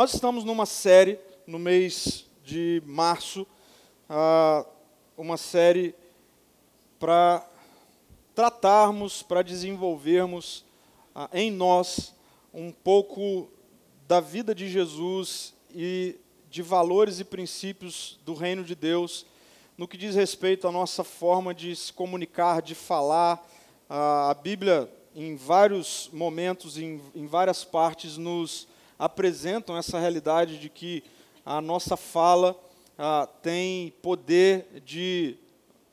[0.00, 3.46] Nós estamos numa série no mês de março,
[4.08, 4.66] uh,
[5.14, 5.94] uma série
[6.98, 7.46] para
[8.34, 10.64] tratarmos, para desenvolvermos
[11.14, 12.14] uh, em nós
[12.54, 13.50] um pouco
[14.08, 16.16] da vida de Jesus e
[16.48, 19.26] de valores e princípios do reino de Deus
[19.76, 23.36] no que diz respeito à nossa forma de se comunicar, de falar.
[23.90, 28.66] Uh, a Bíblia, em vários momentos, em várias partes, nos
[29.00, 31.02] apresentam essa realidade de que
[31.44, 32.54] a nossa fala
[32.98, 35.38] ah, tem poder de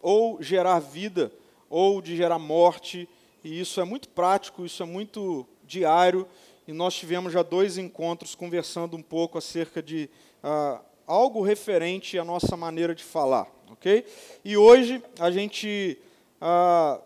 [0.01, 1.31] ou gerar vida
[1.69, 3.07] ou de gerar morte,
[3.41, 6.27] e isso é muito prático, isso é muito diário,
[6.67, 10.09] e nós tivemos já dois encontros conversando um pouco acerca de
[10.43, 14.05] ah, algo referente à nossa maneira de falar, ok?
[14.43, 15.97] E hoje a gente
[16.41, 16.99] ah,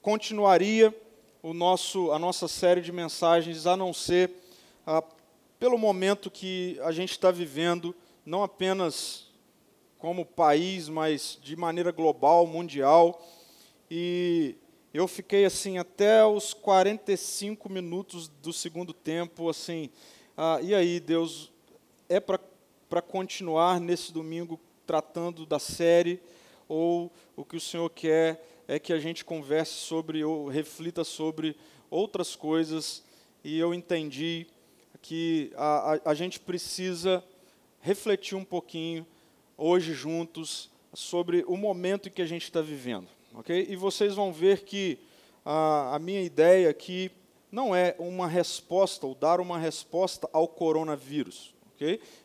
[0.00, 0.94] continuaria
[1.42, 4.30] o nosso, a nossa série de mensagens, a não ser
[4.86, 5.02] ah,
[5.58, 7.94] pelo momento que a gente está vivendo,
[8.24, 9.28] não apenas
[9.98, 13.26] como país, mas de maneira global, mundial.
[13.90, 14.54] E
[14.94, 19.90] eu fiquei assim até os 45 minutos do segundo tempo, assim,
[20.36, 21.50] ah, e aí, Deus,
[22.08, 26.20] é para continuar nesse domingo tratando da série,
[26.68, 31.56] ou o que o Senhor quer é que a gente converse sobre, ou reflita sobre
[31.90, 33.02] outras coisas,
[33.42, 34.46] e eu entendi
[35.08, 37.24] que a, a, a gente precisa
[37.80, 39.06] refletir um pouquinho
[39.56, 43.66] hoje juntos sobre o momento em que a gente está vivendo, ok?
[43.70, 44.98] E vocês vão ver que
[45.46, 47.10] a, a minha ideia aqui
[47.50, 51.54] não é uma resposta ou dar uma resposta ao coronavírus,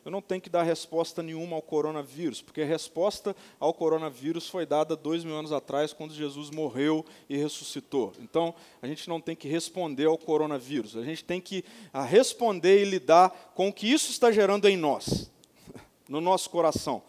[0.04, 4.66] Eu não tenho que dar resposta nenhuma ao coronavírus, porque a resposta ao coronavírus foi
[4.66, 8.14] dada dois mil anos atrás, quando Jesus morreu e ressuscitou.
[8.20, 11.64] Então, a gente não tem que responder ao coronavírus, a gente tem que
[12.10, 15.32] responder e lidar com o que isso está gerando em nós,
[16.10, 17.04] no nosso coração,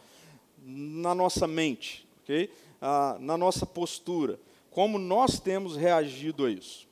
[0.62, 2.06] na nossa mente,
[2.80, 4.38] ah, na nossa postura,
[4.70, 6.86] como nós temos reagido a isso.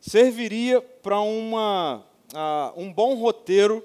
[0.00, 2.04] Serviria para uma,
[2.34, 3.84] ah, um bom roteiro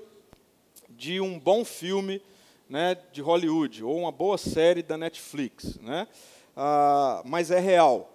[0.98, 2.20] de um bom filme
[2.68, 5.78] né, de Hollywood ou uma boa série da Netflix.
[5.78, 6.08] Né?
[6.56, 8.12] Ah, mas é real.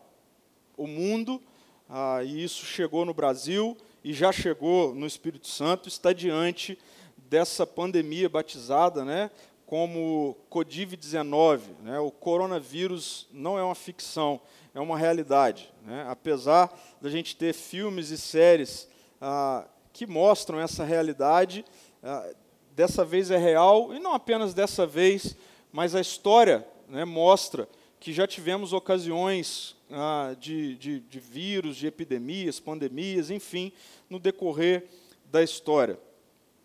[0.77, 1.41] O mundo,
[1.89, 6.77] ah, e isso chegou no Brasil e já chegou no Espírito Santo, está diante
[7.17, 9.31] dessa pandemia batizada né,
[9.65, 11.61] como Covid-19.
[11.85, 12.01] Né?
[12.01, 14.41] O coronavírus não é uma ficção,
[14.75, 15.73] é uma realidade.
[15.87, 16.05] Né?
[16.09, 18.89] Apesar da gente ter filmes e séries
[19.21, 21.65] ah, que mostram essa realidade,
[22.03, 22.29] ah,
[22.75, 25.37] dessa vez é real, e não apenas dessa vez,
[25.71, 27.69] mas a história né, mostra
[28.01, 33.73] que já tivemos ocasiões ah, de, de, de vírus, de epidemias, pandemias, enfim,
[34.11, 34.87] no decorrer
[35.31, 35.99] da história.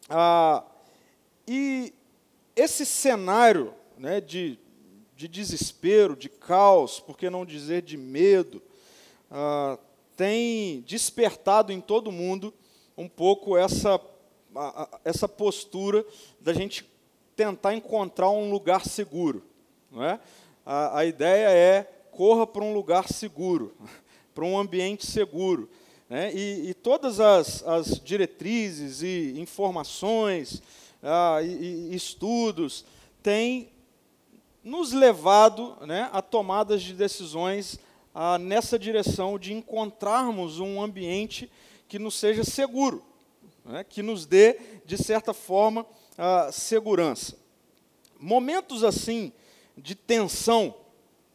[0.10, 0.64] Ah,
[1.48, 1.94] e
[2.56, 4.58] esse cenário né, de,
[5.16, 8.62] de desespero, de caos, por que não dizer de medo,
[9.30, 9.78] ah,
[10.16, 12.54] tem despertado em todo mundo
[12.98, 14.02] um pouco essa
[15.04, 16.06] essa postura
[16.40, 16.86] da gente
[17.36, 19.44] tentar encontrar um lugar seguro.
[19.92, 20.20] Não é?
[20.66, 23.74] a, a ideia é corra para um lugar seguro,
[24.36, 25.70] para um ambiente seguro.
[26.10, 26.34] Né?
[26.34, 30.62] E, e, todas as, as, diretrizes e informações
[31.02, 32.86] ah, e, e, estudos
[33.22, 33.70] têm
[34.64, 37.80] nos levado né, a tomadas de decisões
[38.16, 41.50] ah, nessa direção de encontrarmos um ambiente
[41.88, 43.07] que nos seja seguro
[43.68, 45.86] né, que nos dê, de certa forma,
[46.52, 47.38] segurança.
[48.20, 49.32] Momentos assim
[49.78, 50.74] de tensão,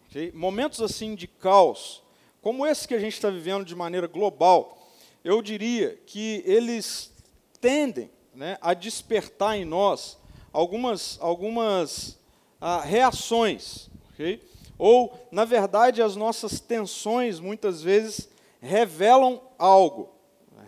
[0.08, 0.32] okay?
[0.32, 2.02] momentos assim de caos,
[2.40, 4.76] como esse que a gente está vivendo de maneira global,
[5.22, 7.12] eu diria que eles
[7.60, 10.18] tendem né, a despertar em nós
[10.52, 12.18] algumas, algumas
[12.60, 13.88] ah, reações.
[14.12, 14.40] Okay?
[14.76, 18.28] Ou, na verdade, as nossas tensões muitas vezes
[18.60, 20.12] revelam algo,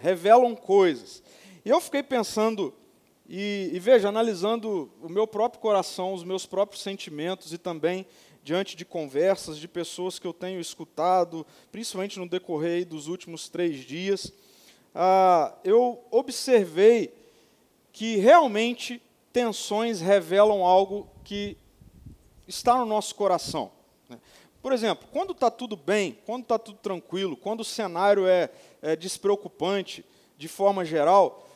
[0.01, 1.24] revelam coisas.
[1.65, 2.75] E eu fiquei pensando,
[3.27, 8.07] e, e, veja, analisando o meu próprio coração, os meus próprios sentimentos e também
[8.43, 13.79] diante de conversas de pessoas que eu tenho escutado, principalmente no decorrer dos últimos três
[13.79, 14.31] dias,
[14.95, 17.15] ah, eu observei
[17.91, 19.01] que realmente
[19.33, 21.57] tensões revelam algo que
[22.47, 23.73] está no nosso coração.
[24.07, 24.19] Né?
[24.61, 28.51] Por exemplo, quando está tudo bem, quando está tudo tranquilo, quando o cenário é,
[28.83, 30.05] é despreocupante,
[30.37, 31.49] de forma geral,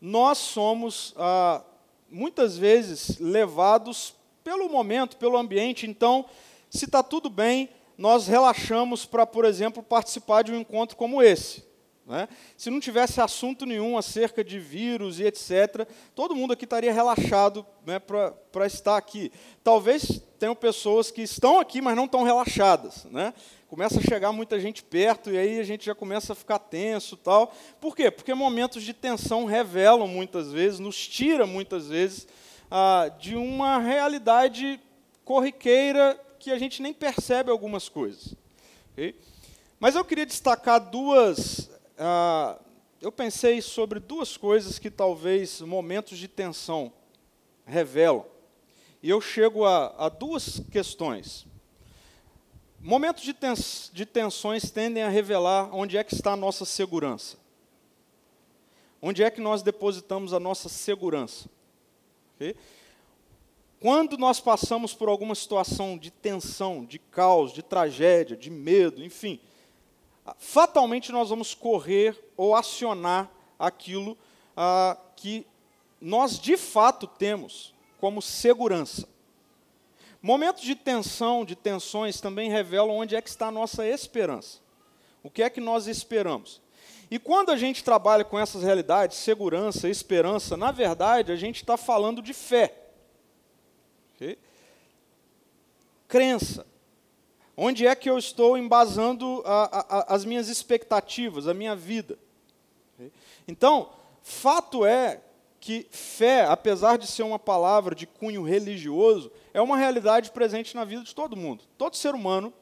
[0.00, 1.62] nós somos ah,
[2.10, 5.86] muitas vezes levados pelo momento, pelo ambiente.
[5.86, 6.24] Então,
[6.70, 11.67] se está tudo bem, nós relaxamos para, por exemplo, participar de um encontro como esse.
[12.08, 12.26] Né?
[12.56, 17.66] Se não tivesse assunto nenhum acerca de vírus e etc., todo mundo aqui estaria relaxado
[17.84, 19.30] né, para estar aqui.
[19.62, 23.04] Talvez tenham pessoas que estão aqui, mas não estão relaxadas.
[23.10, 23.34] Né?
[23.68, 27.14] Começa a chegar muita gente perto e aí a gente já começa a ficar tenso
[27.14, 27.54] tal.
[27.78, 28.10] Por quê?
[28.10, 32.26] Porque momentos de tensão revelam muitas vezes, nos tira muitas vezes
[32.70, 34.80] ah, de uma realidade
[35.26, 38.34] corriqueira que a gente nem percebe algumas coisas.
[38.92, 39.14] Okay?
[39.78, 42.58] Mas eu queria destacar duas ah,
[43.00, 46.92] eu pensei sobre duas coisas que talvez momentos de tensão
[47.64, 48.24] revelam.
[49.02, 51.46] E eu chego a, a duas questões.
[52.80, 53.34] Momentos de,
[53.92, 57.36] de tensões tendem a revelar onde é que está a nossa segurança.
[59.02, 61.48] Onde é que nós depositamos a nossa segurança.
[62.34, 62.56] Okay?
[63.80, 69.40] Quando nós passamos por alguma situação de tensão, de caos, de tragédia, de medo, enfim,
[70.38, 74.16] fatalmente nós vamos correr ou acionar aquilo
[74.56, 75.46] ah, que
[76.00, 79.08] nós de fato temos como segurança.
[80.20, 84.58] Momentos de tensão, de tensões, também revelam onde é que está a nossa esperança.
[85.22, 86.60] O que é que nós esperamos?
[87.10, 91.76] E quando a gente trabalha com essas realidades, segurança, esperança, na verdade, a gente está
[91.76, 92.74] falando de fé.
[94.14, 94.38] Okay?
[96.06, 96.66] Crença.
[97.60, 102.16] Onde é que eu estou embasando a, a, as minhas expectativas, a minha vida?
[103.48, 103.90] Então,
[104.22, 105.20] fato é
[105.58, 110.84] que fé, apesar de ser uma palavra de cunho religioso, é uma realidade presente na
[110.84, 111.64] vida de todo mundo.
[111.76, 112.54] Todo ser humano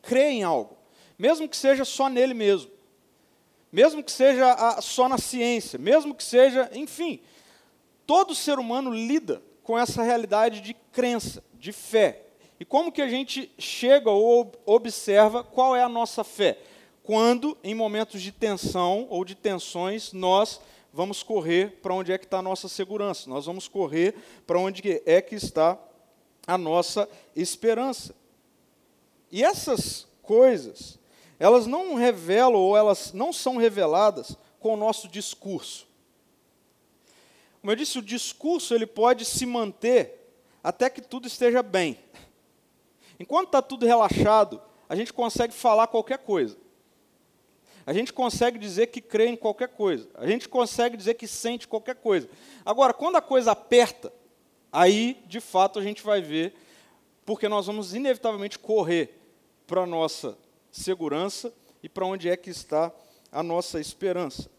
[0.00, 0.76] crê em algo,
[1.18, 2.70] mesmo que seja só nele mesmo,
[3.72, 7.20] mesmo que seja só na ciência, mesmo que seja, enfim,
[8.06, 12.23] todo ser humano lida com essa realidade de crença, de fé.
[12.58, 16.58] E como que a gente chega ou observa qual é a nossa fé?
[17.02, 20.60] Quando, em momentos de tensão ou de tensões, nós
[20.92, 24.14] vamos correr para onde é que está a nossa segurança, nós vamos correr
[24.46, 25.78] para onde é que está
[26.46, 28.14] a nossa esperança.
[29.30, 30.98] E essas coisas,
[31.38, 35.86] elas não revelam ou elas não são reveladas com o nosso discurso.
[37.60, 41.98] Como eu disse, o discurso ele pode se manter até que tudo esteja bem.
[43.18, 46.56] Enquanto está tudo relaxado, a gente consegue falar qualquer coisa.
[47.86, 50.08] A gente consegue dizer que crê em qualquer coisa.
[50.14, 52.28] A gente consegue dizer que sente qualquer coisa.
[52.64, 54.12] Agora, quando a coisa aperta,
[54.72, 56.54] aí, de fato, a gente vai ver,
[57.26, 59.20] porque nós vamos inevitavelmente correr
[59.66, 60.36] para a nossa
[60.72, 61.52] segurança
[61.82, 62.90] e para onde é que está
[63.30, 64.50] a nossa esperança.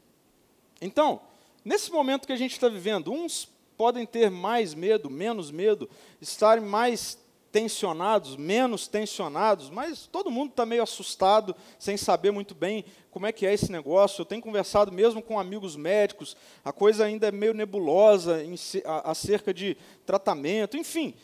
[0.80, 1.22] Então,
[1.64, 5.90] nesse momento que a gente está vivendo, uns podem ter mais medo, menos medo,
[6.22, 7.18] estarem mais
[7.56, 13.32] tensionados, menos tensionados, mas todo mundo está meio assustado, sem saber muito bem como é
[13.32, 14.20] que é esse negócio.
[14.20, 16.36] Eu tenho conversado mesmo com amigos médicos,
[16.66, 21.16] a coisa ainda é meio nebulosa em, a, acerca de tratamento, enfim.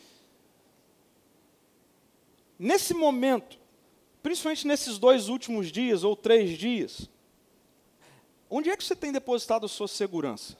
[2.58, 3.58] Nesse momento,
[4.22, 7.10] principalmente nesses dois últimos dias ou três dias,
[8.48, 10.56] onde é que você tem depositado a sua segurança?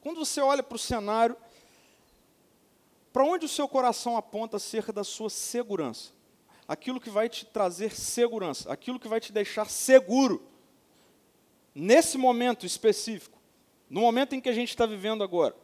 [0.00, 1.36] Quando você olha para o cenário
[3.12, 6.12] para onde o seu coração aponta acerca da sua segurança?
[6.66, 10.46] Aquilo que vai te trazer segurança, aquilo que vai te deixar seguro.
[11.74, 13.38] Nesse momento específico,
[13.88, 15.56] no momento em que a gente está vivendo agora.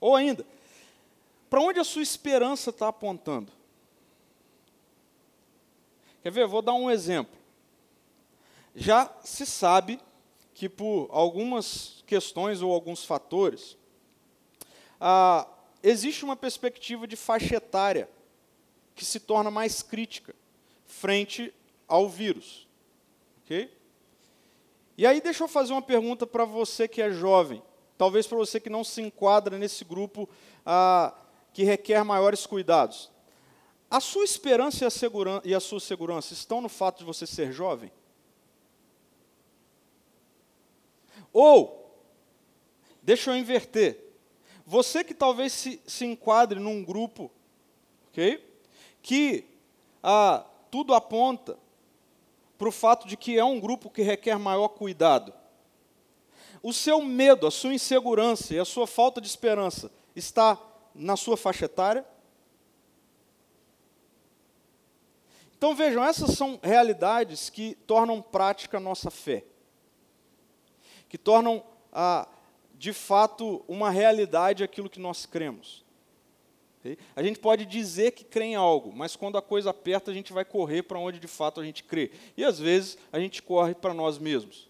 [0.00, 0.46] Ou ainda,
[1.48, 3.50] para onde a sua esperança está apontando?
[6.22, 6.46] Quer ver?
[6.46, 7.38] Vou dar um exemplo.
[8.74, 9.98] Já se sabe
[10.52, 13.76] que por algumas questões ou alguns fatores,
[15.00, 15.46] a,
[15.90, 18.08] existe uma perspectiva de faixa etária
[18.94, 20.34] que se torna mais crítica
[20.84, 21.54] frente
[21.86, 22.66] ao vírus.
[23.44, 23.72] Ok?
[24.98, 27.62] E aí deixa eu fazer uma pergunta para você que é jovem,
[27.96, 30.28] talvez para você que não se enquadra nesse grupo
[30.64, 31.14] ah,
[31.52, 33.10] que requer maiores cuidados.
[33.88, 34.90] A sua esperança e a,
[35.44, 37.92] e a sua segurança estão no fato de você ser jovem?
[41.32, 41.94] Ou,
[43.02, 44.05] deixa eu inverter,
[44.66, 47.30] você que talvez se, se enquadre num grupo,
[48.08, 48.44] ok?
[49.00, 49.44] Que
[50.02, 51.56] ah, tudo aponta
[52.58, 55.32] para o fato de que é um grupo que requer maior cuidado.
[56.60, 60.60] O seu medo, a sua insegurança e a sua falta de esperança está
[60.92, 62.04] na sua faixa etária?
[65.56, 69.44] Então vejam, essas são realidades que tornam prática a nossa fé,
[71.08, 72.28] que tornam a,
[72.78, 75.84] de fato uma realidade aquilo que nós cremos.
[77.16, 80.32] A gente pode dizer que crê em algo, mas quando a coisa aperta, a gente
[80.32, 82.12] vai correr para onde de fato a gente crê.
[82.36, 84.68] E às vezes a gente corre para nós mesmos.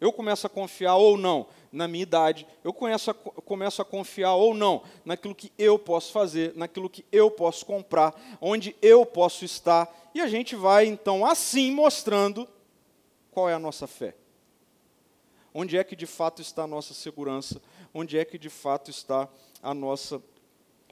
[0.00, 4.34] Eu começo a confiar ou não na minha idade, eu começo a, começo a confiar
[4.34, 9.44] ou não naquilo que eu posso fazer, naquilo que eu posso comprar, onde eu posso
[9.44, 12.48] estar, e a gente vai então assim mostrando
[13.30, 14.14] qual é a nossa fé.
[15.56, 17.62] Onde é que de fato está a nossa segurança?
[17.94, 19.28] Onde é que de fato está
[19.62, 20.20] a nossa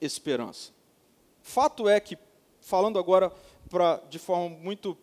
[0.00, 0.70] esperança?
[1.42, 2.16] Fato é que,
[2.60, 3.32] falando agora
[3.68, 4.96] pra, de forma muito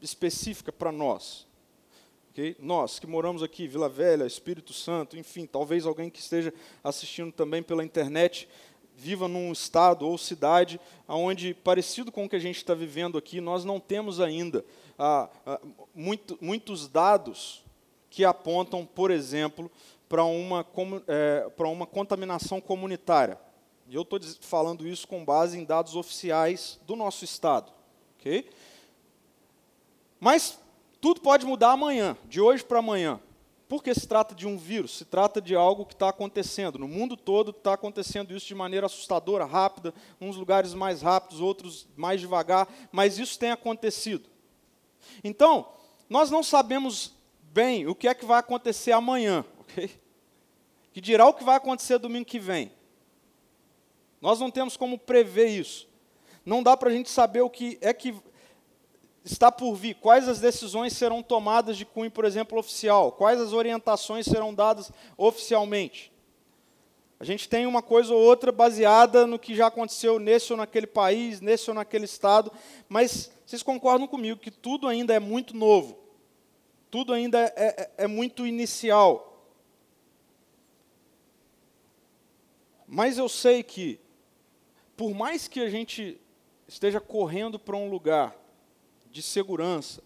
[0.00, 1.46] específica para nós,
[2.30, 2.56] okay?
[2.58, 7.62] nós que moramos aqui, Vila Velha, Espírito Santo, enfim, talvez alguém que esteja assistindo também
[7.62, 8.48] pela internet,
[8.96, 13.40] viva num estado ou cidade onde, parecido com o que a gente está vivendo aqui,
[13.40, 14.64] nós não temos ainda
[14.98, 15.60] ah, ah,
[15.94, 17.63] muito, muitos dados
[18.14, 19.68] que apontam, por exemplo,
[20.08, 20.64] para uma,
[21.08, 23.36] é, uma contaminação comunitária.
[23.88, 27.72] E eu estou falando isso com base em dados oficiais do nosso Estado.
[28.20, 28.48] Okay?
[30.20, 30.60] Mas
[31.00, 33.20] tudo pode mudar amanhã, de hoje para amanhã.
[33.68, 36.78] Porque se trata de um vírus, se trata de algo que está acontecendo.
[36.78, 41.88] No mundo todo está acontecendo isso de maneira assustadora, rápida, uns lugares mais rápidos, outros
[41.96, 44.30] mais devagar, mas isso tem acontecido.
[45.24, 45.66] Então,
[46.08, 47.12] nós não sabemos
[47.54, 49.88] bem o que é que vai acontecer amanhã, ok?
[50.92, 52.72] Que dirá o que vai acontecer domingo que vem.
[54.20, 55.88] Nós não temos como prever isso.
[56.44, 58.14] Não dá para a gente saber o que é que
[59.24, 63.52] está por vir, quais as decisões serão tomadas de cunho, por exemplo, oficial, quais as
[63.52, 66.12] orientações serão dadas oficialmente.
[67.18, 70.86] A gente tem uma coisa ou outra baseada no que já aconteceu nesse ou naquele
[70.86, 72.52] país, nesse ou naquele estado,
[72.88, 76.03] mas vocês concordam comigo que tudo ainda é muito novo
[76.94, 79.50] tudo ainda é, é, é muito inicial.
[82.86, 83.98] Mas eu sei que,
[84.96, 86.20] por mais que a gente
[86.68, 88.36] esteja correndo para um lugar
[89.10, 90.04] de segurança,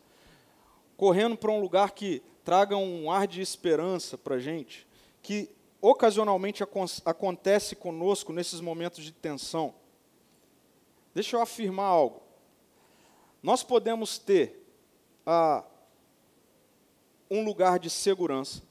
[0.96, 4.86] correndo para um lugar que traga um ar de esperança para a gente,
[5.20, 5.50] que
[5.82, 6.64] ocasionalmente
[7.04, 9.74] acontece conosco nesses momentos de tensão.
[11.14, 12.22] Deixa eu afirmar algo.
[13.42, 14.66] Nós podemos ter
[15.26, 15.62] a
[17.30, 18.62] um lugar de segurança,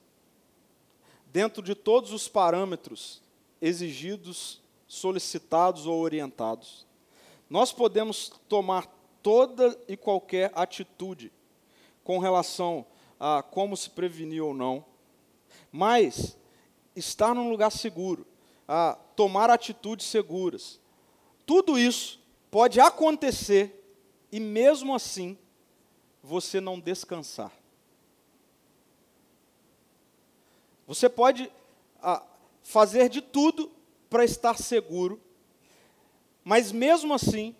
[1.27, 3.21] dentro de todos os parâmetros
[3.61, 6.85] exigidos, solicitados ou orientados.
[7.49, 8.87] Nós podemos tomar
[9.21, 11.31] toda e qualquer atitude
[12.03, 12.85] com relação
[13.19, 14.85] a como se prevenir ou não,
[15.71, 16.37] mas
[16.95, 18.25] estar num lugar seguro,
[18.67, 20.79] a tomar atitudes seguras,
[21.45, 22.19] tudo isso
[22.51, 23.73] pode acontecer
[24.31, 25.37] e mesmo assim
[26.21, 27.51] você não descansar.
[30.87, 31.51] Você pode
[32.01, 32.25] ah,
[32.63, 33.69] fazer de tudo
[34.09, 35.21] para estar seguro,
[36.45, 37.53] mas mesmo assim,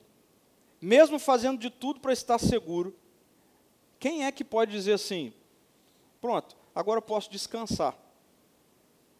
[0.81, 2.95] mesmo fazendo de tudo para estar seguro,
[3.99, 5.33] quem é que pode dizer assim:
[6.21, 7.97] pronto, agora eu posso descansar,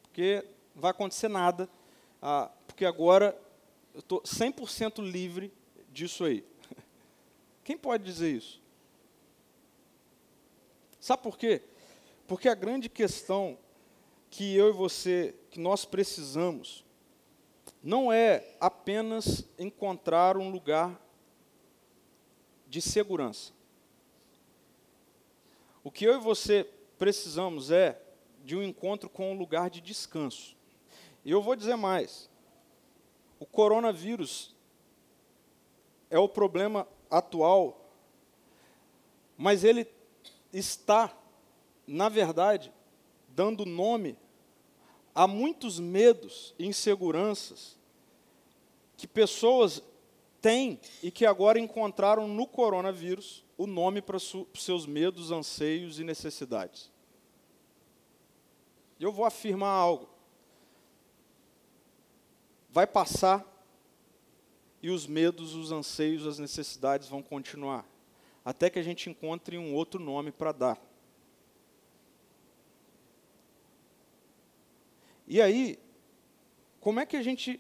[0.04, 0.42] porque
[0.74, 1.70] não vai acontecer nada,
[2.22, 3.38] ah, porque agora
[3.94, 5.52] eu estou 100% livre
[5.90, 6.46] disso aí.
[7.66, 8.62] Quem pode dizer isso?
[11.00, 11.62] Sabe por quê?
[12.26, 13.58] Porque a grande questão
[14.30, 16.86] que eu e você, que nós precisamos,
[17.82, 21.02] não é apenas encontrar um lugar
[22.68, 23.54] de segurança.
[25.84, 28.02] O que eu e você precisamos é
[28.44, 30.56] de um encontro com um lugar de descanso.
[31.24, 32.30] E eu vou dizer mais:
[33.40, 34.56] o coronavírus
[36.10, 37.90] é o problema atual,
[39.38, 39.88] mas ele
[40.52, 41.16] está,
[41.86, 42.74] na verdade,
[43.38, 44.18] dando nome
[45.14, 47.78] a muitos medos e inseguranças
[48.98, 49.80] que pessoas
[50.42, 54.18] têm e que agora encontraram no coronavírus o nome para
[54.56, 56.92] seus medos, anseios e necessidades.
[59.00, 60.10] Eu vou afirmar algo.
[62.72, 63.46] Vai passar
[64.82, 67.86] e os medos, os anseios, as necessidades vão continuar,
[68.44, 70.87] até que a gente encontre um outro nome para dar.
[75.28, 75.78] E aí,
[76.80, 77.60] como é que a gente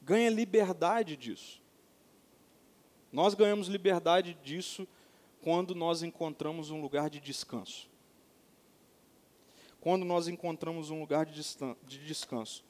[0.00, 1.60] ganha liberdade disso?
[3.10, 4.86] Nós ganhamos liberdade disso
[5.42, 7.90] quando nós encontramos um lugar de descanso.
[9.80, 12.64] Quando nós encontramos um lugar de descanso.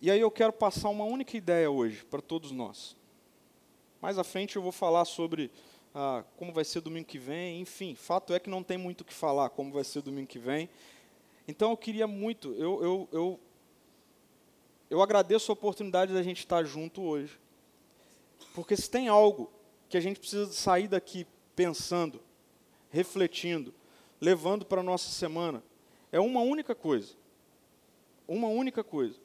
[0.00, 2.96] E aí eu quero passar uma única ideia hoje para todos nós.
[4.00, 5.50] Mais à frente eu vou falar sobre
[5.94, 9.04] ah, como vai ser domingo que vem, enfim, fato é que não tem muito o
[9.04, 10.68] que falar como vai ser domingo que vem.
[11.46, 13.40] Então eu queria muito, eu, eu, eu,
[14.88, 17.38] eu agradeço a oportunidade da gente estar junto hoje.
[18.54, 19.50] Porque se tem algo
[19.88, 22.20] que a gente precisa sair daqui pensando,
[22.90, 23.74] refletindo,
[24.20, 25.62] levando para a nossa semana,
[26.10, 27.14] é uma única coisa.
[28.28, 29.18] Uma única coisa.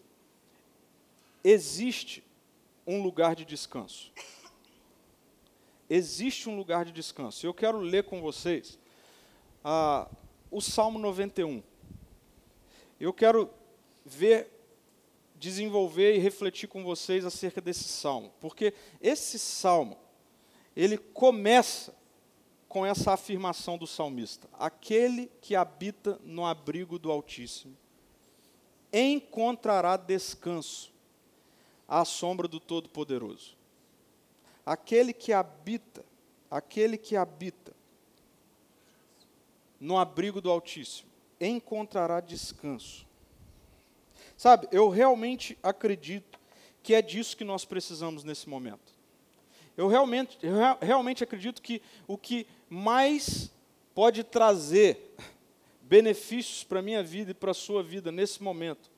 [1.44, 2.24] Existe
[2.86, 4.12] um lugar de descanso.
[5.90, 7.46] Existe um lugar de descanso.
[7.46, 8.78] Eu quero ler com vocês
[9.64, 10.10] ah,
[10.50, 11.62] o Salmo 91.
[13.00, 13.50] Eu quero
[14.06, 14.50] ver,
[15.36, 19.98] desenvolver e refletir com vocês acerca desse salmo, porque esse salmo
[20.76, 21.96] ele começa
[22.68, 27.78] com essa afirmação do salmista: aquele que habita no abrigo do Altíssimo
[28.92, 30.92] encontrará descanso
[31.88, 33.56] à sombra do Todo-Poderoso.
[34.66, 36.04] Aquele que habita,
[36.50, 37.74] aquele que habita
[39.80, 41.07] no abrigo do Altíssimo
[41.40, 43.06] encontrará descanso.
[44.36, 46.40] Sabe, eu realmente acredito
[46.84, 48.96] que é disso que nós precisamos nesse momento.
[49.76, 53.52] Eu realmente, eu realmente acredito que o que mais
[53.94, 55.16] pode trazer
[55.82, 58.92] benefícios para a minha vida e para a sua vida nesse momento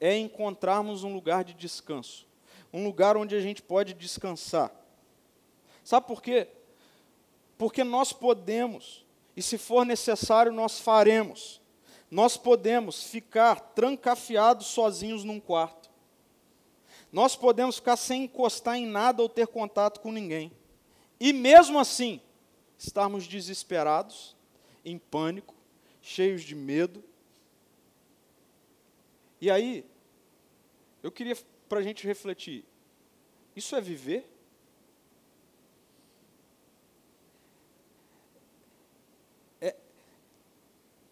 [0.00, 2.26] é encontrarmos um lugar de descanso,
[2.72, 4.70] um lugar onde a gente pode descansar.
[5.82, 6.48] Sabe por quê?
[7.56, 9.04] Porque nós podemos,
[9.36, 11.57] e se for necessário, nós faremos
[12.10, 15.90] nós podemos ficar trancafiados sozinhos num quarto.
[17.12, 20.52] Nós podemos ficar sem encostar em nada ou ter contato com ninguém.
[21.18, 22.20] E mesmo assim,
[22.78, 24.36] estarmos desesperados,
[24.84, 25.54] em pânico,
[26.00, 27.02] cheios de medo.
[29.40, 29.84] E aí,
[31.02, 31.36] eu queria
[31.68, 32.64] para a gente refletir:
[33.54, 34.37] isso é viver?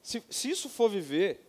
[0.07, 1.41] Se, se isso for viver,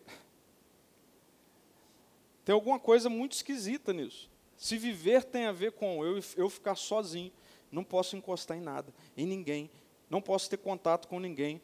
[2.43, 4.31] tem alguma coisa muito esquisita nisso.
[4.57, 7.31] Se viver tem a ver com eu, eu ficar sozinho,
[7.71, 9.69] não posso encostar em nada, em ninguém,
[10.09, 11.61] não posso ter contato com ninguém.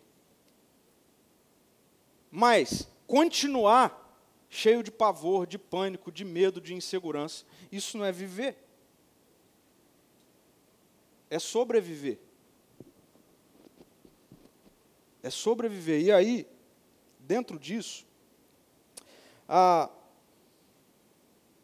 [2.29, 4.15] Mas continuar
[4.47, 8.55] cheio de pavor, de pânico, de medo, de insegurança, isso não é viver.
[11.27, 12.19] É sobreviver.
[15.23, 15.99] É sobreviver.
[15.99, 16.52] E aí,
[17.23, 18.05] dentro disso,
[19.47, 19.89] ah,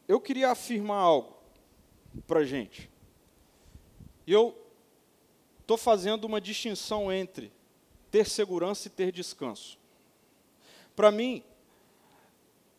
[0.08, 1.38] eu queria afirmar algo
[2.26, 2.90] para a gente.
[4.26, 4.58] Eu
[5.62, 7.52] estou fazendo uma distinção entre
[8.10, 9.78] ter segurança e ter descanso.
[10.96, 11.44] Para mim,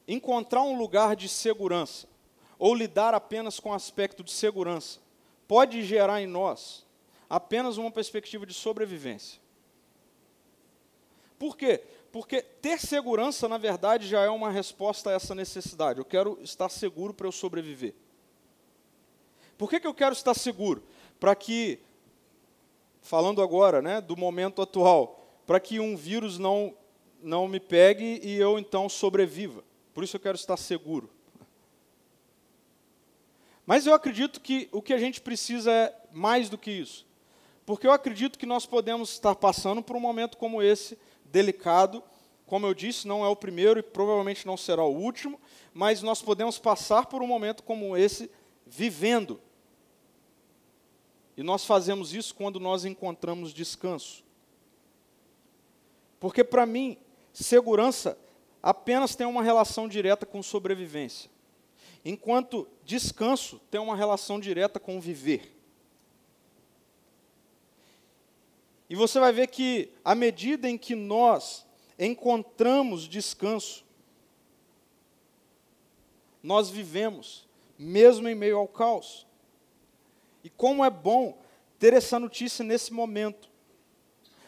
[0.07, 2.09] encontrar um lugar de segurança,
[2.59, 5.01] ou lidar apenas com o aspecto de segurança,
[5.47, 6.85] pode gerar em nós
[7.29, 9.41] apenas uma perspectiva de sobrevivência.
[11.39, 11.83] Por quê?
[12.13, 16.01] Porque ter segurança, na verdade, já é uma resposta a essa necessidade.
[16.01, 17.95] Eu quero estar seguro para eu sobreviver.
[19.57, 20.83] Por que, que eu quero estar seguro?
[21.21, 21.79] Para que,
[23.01, 26.75] falando agora né, do momento atual, para que um vírus não,
[27.23, 29.63] não me pegue e eu então sobreviva.
[29.95, 31.11] Por isso eu quero estar seguro.
[33.65, 37.07] Mas eu acredito que o que a gente precisa é mais do que isso.
[37.65, 40.99] Porque eu acredito que nós podemos estar passando por um momento como esse
[41.31, 42.03] delicado.
[42.47, 45.41] Como eu disse, não é o primeiro e provavelmente não será o último,
[45.73, 48.31] mas nós podemos passar por um momento como esse
[48.67, 49.41] vivendo.
[51.37, 54.25] E nós fazemos isso quando nós encontramos descanso.
[56.19, 56.99] Porque para mim,
[57.33, 58.19] segurança
[58.63, 61.31] apenas tem uma relação direta com sobrevivência,
[62.05, 65.60] enquanto descanso tem uma relação direta com viver.
[68.91, 71.65] E você vai ver que, à medida em que nós
[71.97, 73.85] encontramos descanso,
[76.43, 77.47] nós vivemos,
[77.79, 79.29] mesmo em meio ao caos.
[80.43, 81.39] E como é bom
[81.79, 83.49] ter essa notícia nesse momento.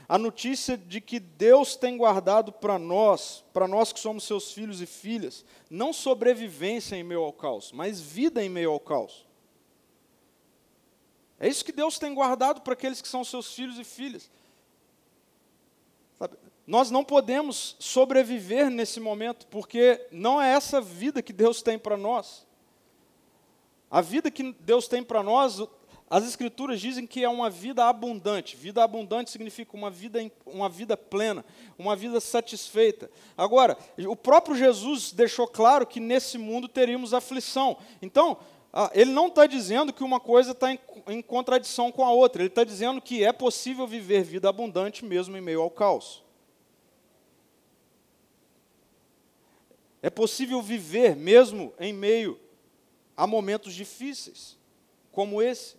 [0.08, 4.82] A notícia de que Deus tem guardado para nós, para nós que somos seus filhos
[4.82, 9.24] e filhas, não sobrevivência em meio ao caos, mas vida em meio ao caos.
[11.42, 14.30] É isso que Deus tem guardado para aqueles que são seus filhos e filhas.
[16.16, 16.36] Sabe?
[16.64, 21.96] Nós não podemos sobreviver nesse momento, porque não é essa vida que Deus tem para
[21.96, 22.46] nós.
[23.90, 25.60] A vida que Deus tem para nós,
[26.08, 28.54] as Escrituras dizem que é uma vida abundante.
[28.54, 31.44] Vida abundante significa uma vida, uma vida plena,
[31.76, 33.10] uma vida satisfeita.
[33.36, 33.76] Agora,
[34.06, 37.78] o próprio Jesus deixou claro que nesse mundo teríamos aflição.
[38.00, 38.38] Então,
[38.72, 42.40] ah, ele não está dizendo que uma coisa está em, em contradição com a outra,
[42.40, 46.24] ele está dizendo que é possível viver vida abundante mesmo em meio ao caos.
[50.00, 52.40] É possível viver mesmo em meio
[53.16, 54.58] há momentos difíceis,
[55.12, 55.76] como esse.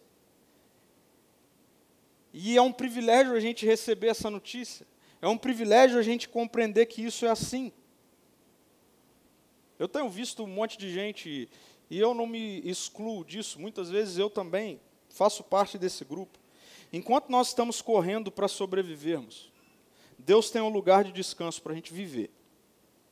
[2.32, 4.86] E é um privilégio a gente receber essa notícia.
[5.22, 7.72] É um privilégio a gente compreender que isso é assim.
[9.78, 11.50] Eu tenho visto um monte de gente,
[11.94, 16.40] e eu não me excluo disso, muitas vezes eu também faço parte desse grupo.
[16.92, 19.52] Enquanto nós estamos correndo para sobrevivermos,
[20.18, 22.32] Deus tem um lugar de descanso para a gente viver.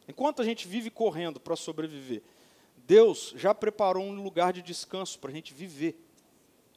[0.07, 2.23] Enquanto a gente vive correndo para sobreviver,
[2.75, 5.95] Deus já preparou um lugar de descanso para a gente viver.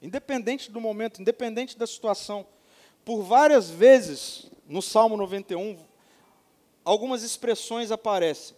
[0.02, 2.46] Independente do momento, independente da situação.
[3.02, 5.78] Por várias vezes, no Salmo 91,
[6.84, 8.54] algumas expressões aparecem.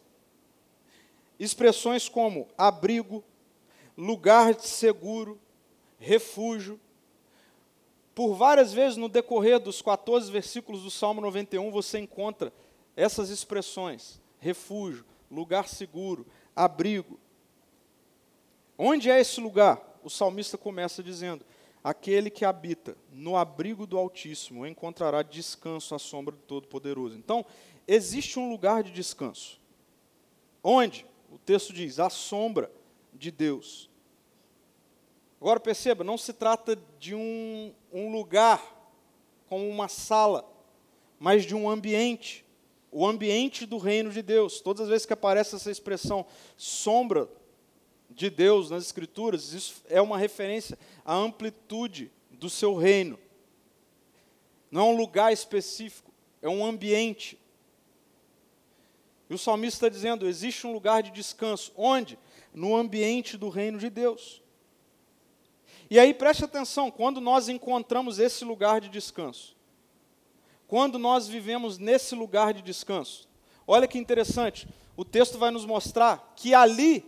[1.38, 3.22] Expressões como abrigo,
[3.96, 5.40] lugar seguro,
[5.98, 6.78] refúgio.
[8.14, 12.52] Por várias vezes no decorrer dos 14 versículos do Salmo 91, você encontra
[12.96, 17.18] essas expressões: refúgio, lugar seguro, abrigo.
[18.78, 19.82] Onde é esse lugar?
[20.02, 21.44] O salmista começa dizendo:
[21.82, 27.16] Aquele que habita no abrigo do Altíssimo encontrará descanso à sombra do Todo-Poderoso.
[27.16, 27.44] Então,
[27.86, 29.60] existe um lugar de descanso.
[30.62, 31.06] Onde?
[31.30, 32.70] O texto diz: a sombra
[33.16, 33.90] de Deus.
[35.40, 38.62] Agora perceba, não se trata de um, um lugar
[39.48, 40.50] como uma sala,
[41.18, 42.44] mas de um ambiente.
[42.90, 44.60] O ambiente do reino de Deus.
[44.60, 46.24] Todas as vezes que aparece essa expressão
[46.56, 47.28] sombra
[48.10, 53.18] de Deus nas Escrituras, isso é uma referência à amplitude do seu reino.
[54.70, 57.38] Não é um lugar específico, é um ambiente.
[59.28, 61.72] E o salmista está dizendo: existe um lugar de descanso.
[61.76, 62.18] Onde?
[62.56, 64.42] No ambiente do reino de Deus.
[65.88, 69.54] E aí preste atenção, quando nós encontramos esse lugar de descanso,
[70.66, 73.28] quando nós vivemos nesse lugar de descanso,
[73.64, 74.66] olha que interessante,
[74.96, 77.04] o texto vai nos mostrar que ali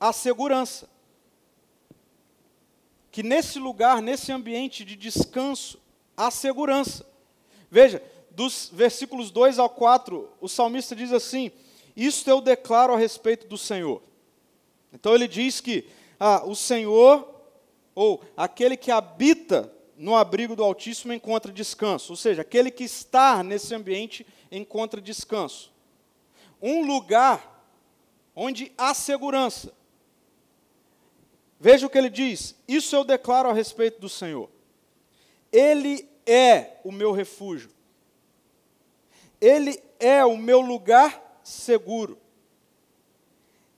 [0.00, 0.88] há segurança.
[3.10, 5.78] Que nesse lugar, nesse ambiente de descanso,
[6.16, 7.06] há segurança.
[7.70, 11.52] Veja, dos versículos 2 ao 4, o salmista diz assim:
[11.94, 14.02] Isto eu declaro a respeito do Senhor.
[14.94, 17.28] Então ele diz que ah, o Senhor,
[17.94, 22.12] ou aquele que habita no abrigo do Altíssimo, encontra descanso.
[22.12, 25.72] Ou seja, aquele que está nesse ambiente encontra descanso.
[26.62, 27.66] Um lugar
[28.34, 29.72] onde há segurança.
[31.58, 34.48] Veja o que ele diz: Isso eu declaro a respeito do Senhor.
[35.50, 37.70] Ele é o meu refúgio.
[39.40, 42.18] Ele é o meu lugar seguro.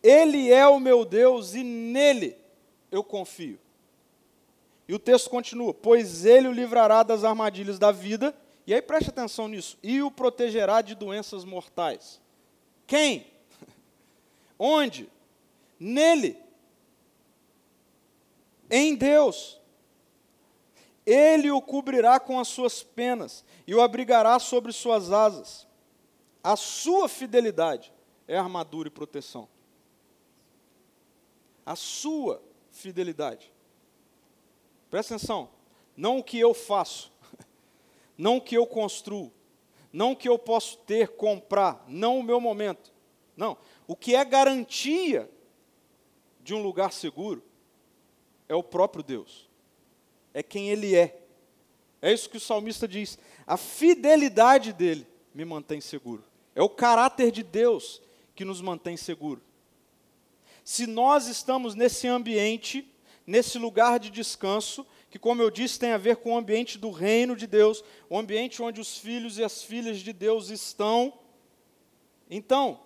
[0.07, 2.37] Ele é o meu Deus e nele
[2.93, 3.59] eu confio.
[4.87, 8.33] E o texto continua: Pois ele o livrará das armadilhas da vida,
[8.65, 12.21] e aí preste atenção nisso, e o protegerá de doenças mortais.
[12.87, 13.27] Quem?
[14.57, 15.11] Onde?
[15.77, 16.39] Nele
[18.71, 19.61] em Deus.
[21.05, 25.67] Ele o cobrirá com as suas penas e o abrigará sobre suas asas.
[26.45, 27.93] A sua fidelidade
[28.29, 29.49] é armadura e proteção.
[31.67, 33.53] A sua fidelidade.
[34.89, 35.51] Presta atenção.
[35.97, 37.13] Não o que eu faço,
[38.17, 39.33] não o que eu construo,
[39.93, 42.93] não o que eu posso ter, comprar, não o meu momento.
[43.37, 43.57] Não.
[43.87, 45.31] O que é garantia
[46.41, 47.43] de um lugar seguro
[48.49, 49.49] é o próprio Deus,
[50.33, 51.23] é quem Ele é.
[52.01, 53.19] É isso que o salmista diz.
[53.47, 56.23] A fidelidade dele me mantém seguro.
[56.55, 58.03] É o caráter de Deus
[58.35, 59.43] que nos mantém seguro.
[60.67, 62.93] Se nós estamos nesse ambiente,
[63.25, 66.91] nesse lugar de descanso, que, como eu disse, tem a ver com o ambiente do
[66.91, 71.17] reino de Deus, o ambiente onde os filhos e as filhas de Deus estão,
[72.29, 72.81] então,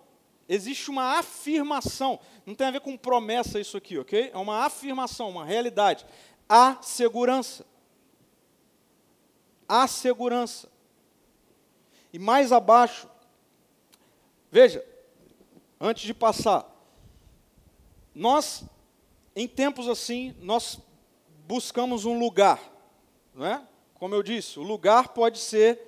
[0.47, 2.19] existe uma afirmação.
[2.45, 4.29] Não tem a ver com promessa isso aqui, ok?
[4.31, 6.05] É uma afirmação, uma realidade.
[6.47, 7.65] Há segurança.
[9.67, 10.69] Há segurança.
[12.13, 13.09] E mais abaixo,
[14.51, 14.85] veja,
[15.79, 16.70] antes de passar,
[18.13, 18.63] nós,
[19.35, 20.79] em tempos assim, nós
[21.47, 22.61] buscamos um lugar,
[23.33, 23.65] não é?
[23.95, 25.79] Como eu disse, o lugar pode ser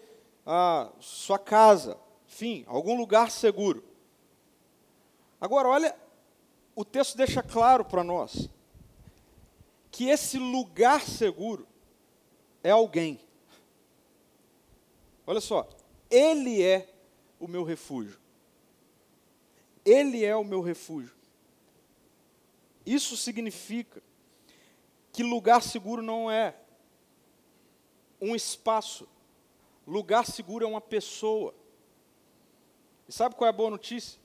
[0.45, 3.83] a sua casa, enfim, algum lugar seguro.
[5.39, 5.95] Agora, olha,
[6.75, 8.49] o texto deixa claro para nós
[9.91, 11.67] que esse lugar seguro
[12.63, 13.19] é alguém.
[15.25, 15.67] Olha só,
[16.09, 16.89] ele é
[17.39, 18.19] o meu refúgio.
[19.85, 21.13] Ele é o meu refúgio.
[22.85, 24.01] Isso significa
[25.11, 26.55] que lugar seguro não é
[28.19, 29.07] um espaço.
[29.85, 31.53] Lugar seguro é uma pessoa.
[33.07, 34.23] E sabe qual é a boa notícia?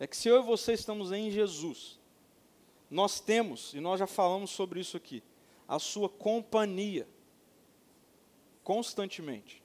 [0.00, 2.00] é que se eu e você estamos em Jesus,
[2.90, 5.22] nós temos, e nós já falamos sobre isso aqui,
[5.68, 7.06] a sua companhia,
[8.64, 9.62] constantemente.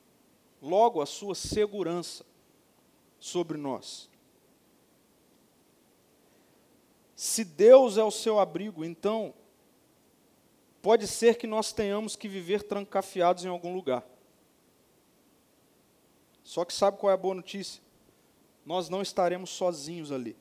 [0.62, 2.26] Logo, a sua segurança
[3.18, 4.10] sobre nós.
[7.16, 9.34] Se Deus é o seu abrigo, então
[10.82, 14.06] pode ser que nós tenhamos que viver trancafiados em algum lugar.
[16.44, 17.82] Só que sabe qual é a boa notícia?
[18.66, 20.36] Nós não estaremos sozinhos ali,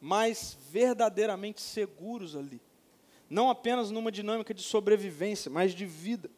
[0.00, 2.60] mas verdadeiramente seguros ali.
[3.28, 6.30] Não apenas numa dinâmica de sobrevivência, mas de vida.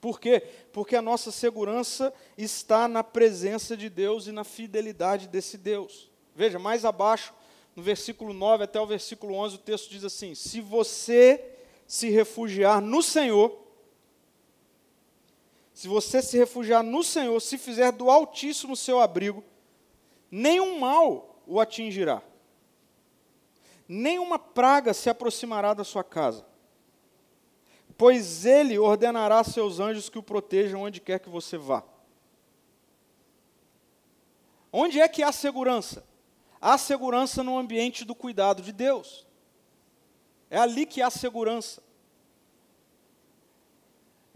[0.00, 0.40] Por quê?
[0.72, 6.10] Porque a nossa segurança está na presença de Deus e na fidelidade desse Deus.
[6.34, 7.32] Veja, mais abaixo,
[7.76, 12.80] no versículo 9 até o versículo 11, o texto diz assim: Se você se refugiar
[12.80, 13.54] no Senhor,
[15.74, 19.44] se você se refugiar no Senhor, se fizer do Altíssimo seu abrigo,
[20.30, 22.22] nenhum mal o atingirá,
[23.86, 26.46] nenhuma praga se aproximará da sua casa,
[27.98, 31.84] pois ele ordenará seus anjos que o protejam onde quer que você vá.
[34.72, 36.15] Onde é que há segurança?
[36.60, 39.26] Há segurança no ambiente do cuidado de Deus.
[40.48, 41.82] É ali que há segurança.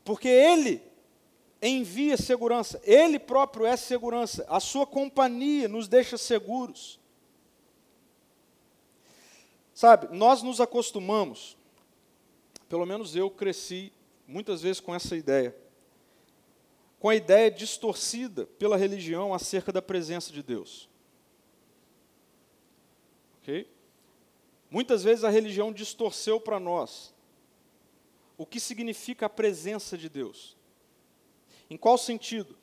[0.05, 0.83] Porque Ele
[1.63, 6.99] envia segurança, Ele próprio é segurança, a Sua companhia nos deixa seguros.
[9.73, 11.57] Sabe, nós nos acostumamos,
[12.69, 13.93] pelo menos eu cresci
[14.27, 15.57] muitas vezes com essa ideia,
[16.99, 20.90] com a ideia distorcida pela religião acerca da presença de Deus.
[23.41, 23.67] Ok?
[24.71, 27.13] Muitas vezes a religião distorceu para nós
[28.39, 30.57] o que significa a presença de Deus.
[31.69, 32.57] Em qual sentido?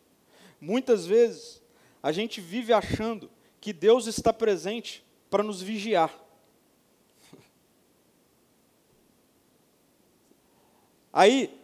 [0.59, 1.61] Muitas vezes
[2.01, 3.29] a gente vive achando
[3.61, 6.11] que Deus está presente para nos vigiar.
[11.13, 11.59] Aí,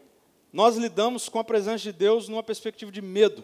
[0.51, 3.43] nós lidamos com a presença de Deus numa perspectiva de medo.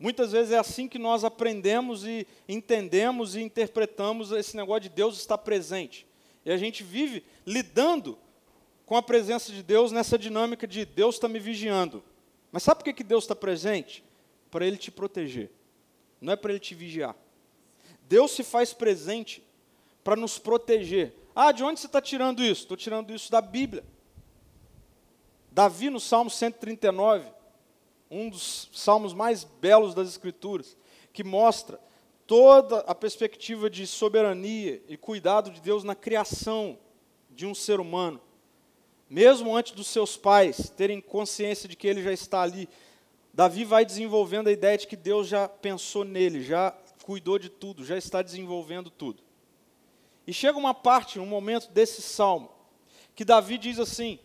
[0.00, 5.18] Muitas vezes é assim que nós aprendemos e entendemos e interpretamos esse negócio de Deus
[5.18, 6.06] estar presente.
[6.42, 8.18] E a gente vive lidando
[8.86, 12.02] com a presença de Deus nessa dinâmica de Deus está me vigiando.
[12.50, 14.02] Mas sabe por que, que Deus está presente?
[14.50, 15.50] Para Ele te proteger,
[16.18, 17.14] não é para Ele te vigiar.
[18.08, 19.44] Deus se faz presente
[20.02, 21.14] para nos proteger.
[21.36, 22.62] Ah, de onde você está tirando isso?
[22.62, 23.84] Estou tirando isso da Bíblia.
[25.52, 27.30] Davi, no Salmo 139,
[28.10, 30.76] um dos salmos mais belos das Escrituras,
[31.12, 31.80] que mostra
[32.26, 36.78] toda a perspectiva de soberania e cuidado de Deus na criação
[37.30, 38.20] de um ser humano.
[39.08, 42.68] Mesmo antes dos seus pais terem consciência de que ele já está ali,
[43.32, 47.84] Davi vai desenvolvendo a ideia de que Deus já pensou nele, já cuidou de tudo,
[47.84, 49.22] já está desenvolvendo tudo.
[50.26, 52.50] E chega uma parte, um momento desse salmo,
[53.14, 54.18] que Davi diz assim: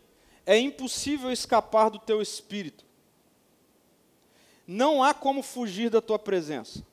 [0.46, 2.85] É impossível escapar do teu espírito
[4.68, 6.86] não há como fugir da tua presença.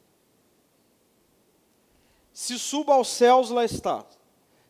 [2.32, 4.06] Se suba aos céus, lá estás.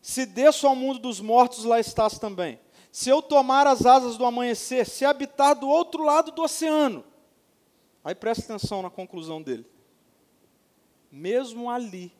[0.00, 2.58] Se desço ao mundo dos mortos, lá estás também.
[2.90, 7.04] Se eu tomar as asas do amanhecer, se habitar do outro lado do oceano.
[8.04, 9.64] Aí presta atenção na conclusão dele.
[11.10, 12.12] Mesmo ali,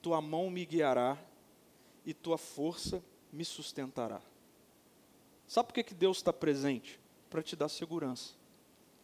[0.00, 1.18] tua mão me guiará
[2.06, 4.20] e tua força me sustentará.
[5.46, 6.98] Sabe por que, que Deus está presente?
[7.28, 8.39] Para te dar segurança.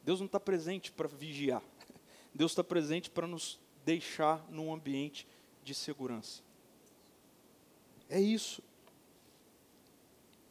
[0.06, 1.60] Deus não está presente para vigiar.
[2.32, 5.26] Deus está presente para nos deixar num ambiente
[5.64, 6.42] de segurança.
[8.08, 8.62] É isso.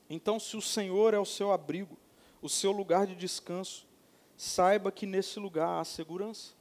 [0.10, 1.98] Então, se o Senhor é o seu abrigo,
[2.42, 3.88] o seu lugar de descanso,
[4.36, 6.52] saiba que nesse lugar há segurança.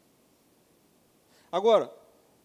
[1.51, 1.93] Agora,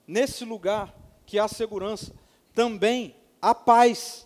[0.08, 0.96] nesse lugar
[1.28, 2.12] que há segurança,
[2.56, 4.26] também há paz.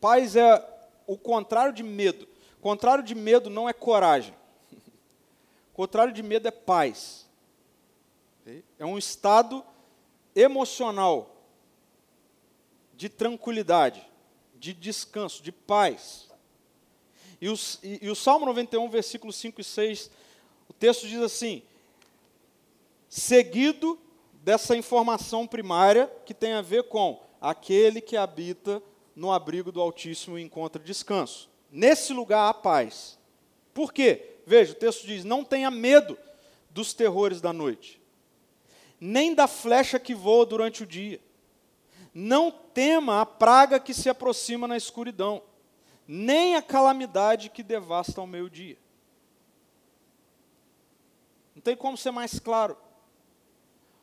[0.00, 2.26] Paz é o contrário de medo.
[2.58, 4.34] O contrário de medo não é coragem.
[5.76, 7.26] O contrário de medo é paz.
[8.78, 9.62] É um estado
[10.34, 11.36] emocional
[12.94, 14.02] de tranquilidade,
[14.54, 16.30] de descanso, de paz.
[17.38, 20.10] E, os, e, e o Salmo 91, versículos 5 e 6,
[20.66, 21.62] o texto diz assim:
[23.06, 23.98] seguido
[24.32, 28.82] dessa informação primária que tem a ver com aquele que habita
[29.14, 31.50] no abrigo do Altíssimo e encontra descanso.
[31.70, 33.18] Nesse lugar há paz.
[33.74, 34.35] Por quê?
[34.46, 36.16] Veja, o texto diz: Não tenha medo
[36.70, 38.00] dos terrores da noite,
[39.00, 41.20] nem da flecha que voa durante o dia.
[42.14, 45.42] Não tema a praga que se aproxima na escuridão,
[46.06, 48.78] nem a calamidade que devasta ao meio-dia.
[51.54, 52.76] Não tem como ser mais claro.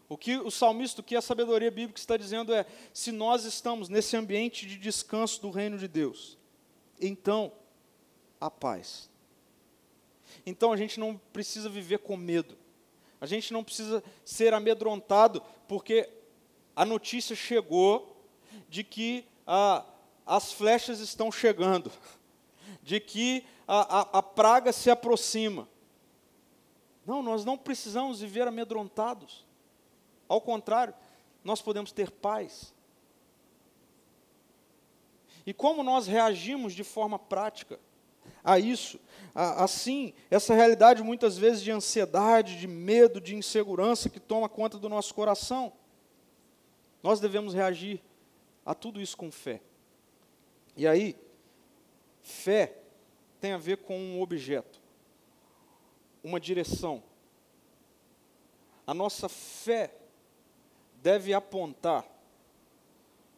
[0.10, 3.88] O que o salmista, o que a sabedoria bíblica está dizendo é: se nós estamos
[3.88, 6.38] nesse ambiente de descanso do reino de Deus,
[7.00, 7.52] então
[8.40, 9.10] há paz.
[10.46, 12.58] Então a gente não precisa viver com medo.
[13.20, 16.10] A gente não precisa ser amedrontado, porque
[16.76, 18.18] a notícia chegou
[18.68, 19.86] de que ah,
[20.26, 21.92] as flechas estão chegando,
[22.82, 25.68] de que a, a, a praga se aproxima.
[27.06, 29.46] Não, nós não precisamos viver amedrontados.
[30.28, 30.94] Ao contrário,
[31.44, 32.74] nós podemos ter paz.
[35.46, 37.80] E como nós reagimos de forma prática?
[38.44, 39.00] A isso.
[39.34, 44.90] Assim, essa realidade muitas vezes de ansiedade, de medo, de insegurança que toma conta do
[44.90, 45.74] nosso coração.
[47.02, 48.02] Nós devemos reagir
[48.66, 49.62] a tudo isso com fé.
[50.76, 51.16] E aí,
[52.22, 52.78] fé
[53.40, 54.80] tem a ver com um objeto,
[56.24, 57.04] uma direção.
[58.86, 59.94] A nossa fé
[61.02, 62.06] deve apontar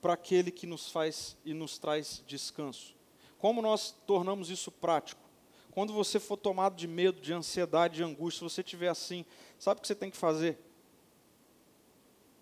[0.02, 2.96] para aquele que nos faz e nos traz descanso.
[3.40, 5.22] Como nós tornamos isso prático?
[5.72, 9.26] Quando você for tomado de medo, de ansiedade, de angústia, se você estiver assim,
[9.60, 10.58] sabe o que você tem que fazer?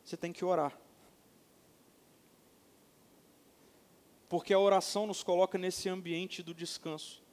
[0.05, 0.77] Você tem que orar.
[4.29, 7.23] Porque a oração nos coloca nesse ambiente do descanso.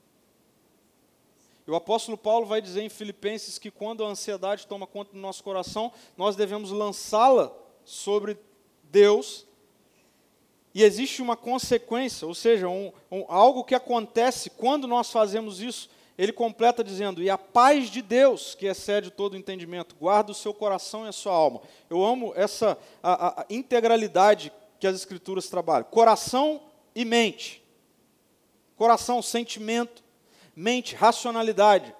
[1.66, 5.18] E o apóstolo Paulo vai dizer em Filipenses que quando a ansiedade toma conta do
[5.18, 8.38] nosso coração, nós devemos lançá-la sobre
[8.84, 9.46] Deus
[10.74, 15.90] e existe uma consequência, ou seja, um, um, algo que acontece quando nós fazemos isso.
[16.16, 20.34] Ele completa dizendo: E a paz de Deus, que excede todo o entendimento, guarda o
[20.34, 21.60] seu coração e a sua alma.
[21.88, 26.60] Eu amo essa a, a integralidade que as Escrituras trabalham: coração
[26.94, 27.64] e mente.
[28.76, 30.04] Coração, sentimento,
[30.54, 31.94] mente, racionalidade.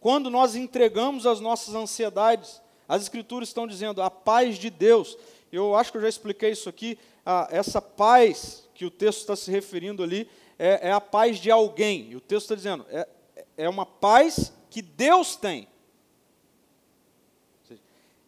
[0.00, 5.16] Quando nós entregamos as nossas ansiedades, as Escrituras estão dizendo: a paz de Deus.
[5.52, 9.36] Eu acho que eu já expliquei isso aqui ah, essa paz que o texto está
[9.36, 12.10] se referindo ali é, é a paz de alguém.
[12.10, 13.08] E o texto está dizendo, é,
[13.56, 15.68] é uma paz que Deus tem.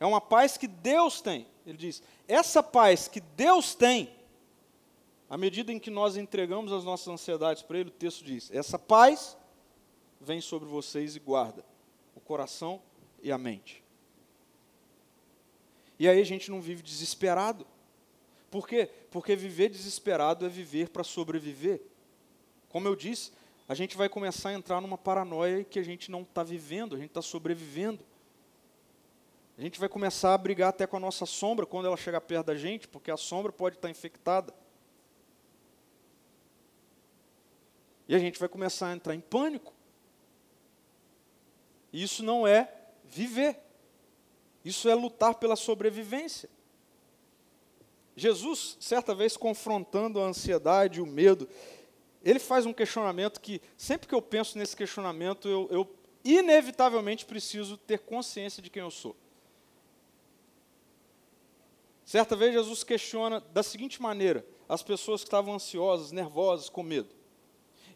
[0.00, 1.46] É uma paz que Deus tem.
[1.66, 4.14] Ele diz: essa paz que Deus tem,
[5.30, 8.78] à medida em que nós entregamos as nossas ansiedades para Ele, o texto diz: essa
[8.78, 9.36] paz
[10.20, 11.64] vem sobre vocês e guarda
[12.14, 12.82] o coração
[13.22, 13.82] e a mente.
[15.98, 17.66] E aí a gente não vive desesperado.
[18.54, 18.88] Por quê?
[19.10, 21.82] Porque viver desesperado é viver para sobreviver.
[22.68, 23.32] Como eu disse,
[23.68, 26.98] a gente vai começar a entrar numa paranoia que a gente não está vivendo, a
[27.00, 28.06] gente está sobrevivendo.
[29.58, 32.46] A gente vai começar a brigar até com a nossa sombra quando ela chegar perto
[32.46, 34.54] da gente, porque a sombra pode estar tá infectada.
[38.06, 39.74] E a gente vai começar a entrar em pânico.
[41.92, 43.58] E isso não é viver.
[44.64, 46.53] Isso é lutar pela sobrevivência.
[48.16, 51.48] Jesus, certa vez confrontando a ansiedade, o medo,
[52.22, 57.76] ele faz um questionamento que, sempre que eu penso nesse questionamento, eu, eu inevitavelmente preciso
[57.76, 59.14] ter consciência de quem eu sou.
[62.04, 67.08] Certa vez Jesus questiona da seguinte maneira as pessoas que estavam ansiosas, nervosas, com medo.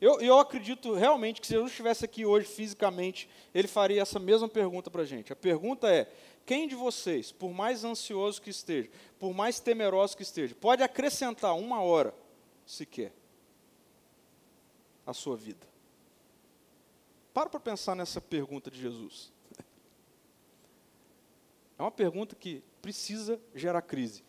[0.01, 4.49] Eu, eu acredito realmente que se Jesus estivesse aqui hoje fisicamente, ele faria essa mesma
[4.49, 5.33] pergunta para a gente.
[5.33, 6.11] A pergunta é:
[6.49, 11.55] quem de vocês, por mais ansioso que esteja, por mais temeroso que esteja, pode acrescentar
[11.55, 12.15] uma hora,
[12.65, 13.13] sequer,
[15.05, 15.69] à sua vida?
[17.35, 19.31] Para para pensar nessa pergunta de Jesus.
[21.79, 24.25] É uma pergunta que precisa gerar crise.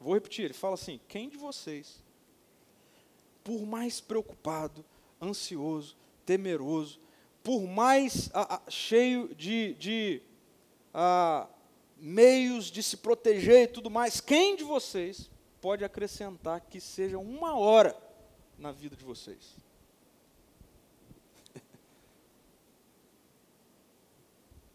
[0.00, 2.02] Vou repetir, ele fala assim: quem de vocês,
[3.44, 4.82] por mais preocupado,
[5.20, 6.98] ansioso, temeroso,
[7.42, 8.30] por mais
[8.68, 10.22] cheio de, de
[11.96, 17.54] meios de se proteger e tudo mais, quem de vocês pode acrescentar que seja uma
[17.56, 17.96] hora
[18.58, 19.56] na vida de vocês?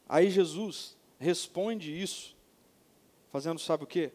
[0.08, 2.36] Aí Jesus responde isso,
[3.32, 4.12] fazendo sabe o quê?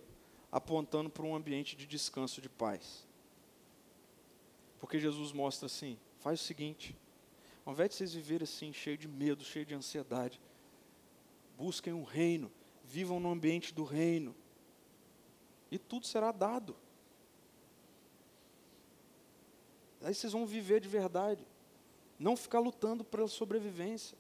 [0.51, 3.07] Apontando para um ambiente de descanso de paz.
[4.81, 6.97] Porque Jesus mostra assim: faz o seguinte,
[7.71, 10.41] ao invés de vocês viverem assim, cheio de medo, cheio de ansiedade,
[11.57, 12.51] busquem um reino,
[12.83, 14.35] vivam no ambiente do reino,
[15.71, 16.75] e tudo será dado.
[20.03, 21.47] Aí vocês vão viver de verdade,
[22.19, 24.19] não ficar lutando pela sobrevivência.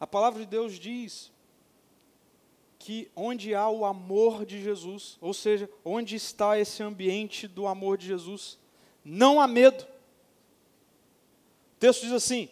[0.00, 1.30] A palavra de Deus diz
[2.80, 7.96] que onde há o amor de Jesus, ou seja, onde está esse ambiente do amor
[7.96, 8.58] de Jesus,
[9.04, 9.93] não há medo
[11.84, 12.48] texto diz assim: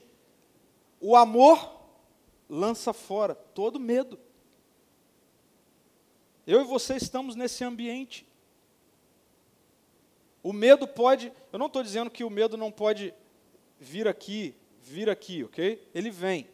[1.01, 1.81] o amor
[2.51, 4.21] lança fora todo medo.
[6.47, 8.27] Eu e você estamos nesse ambiente.
[10.43, 13.15] O medo pode, eu não estou dizendo que o medo não pode
[13.81, 15.89] vir aqui, vir aqui, ok?
[15.95, 16.47] Ele vem.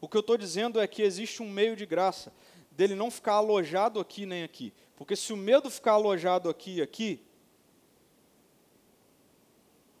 [0.00, 2.32] O que eu estou dizendo é que existe um meio de graça
[2.72, 4.72] dele não ficar alojado aqui nem aqui.
[4.96, 7.22] Porque se o medo ficar alojado aqui e aqui,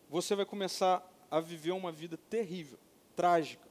[0.08, 2.78] você vai começar a viver uma vida terrível,
[3.14, 3.66] trágica.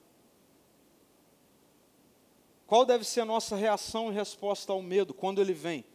[2.65, 5.85] Qual deve ser a nossa reação e resposta ao medo quando ele vem?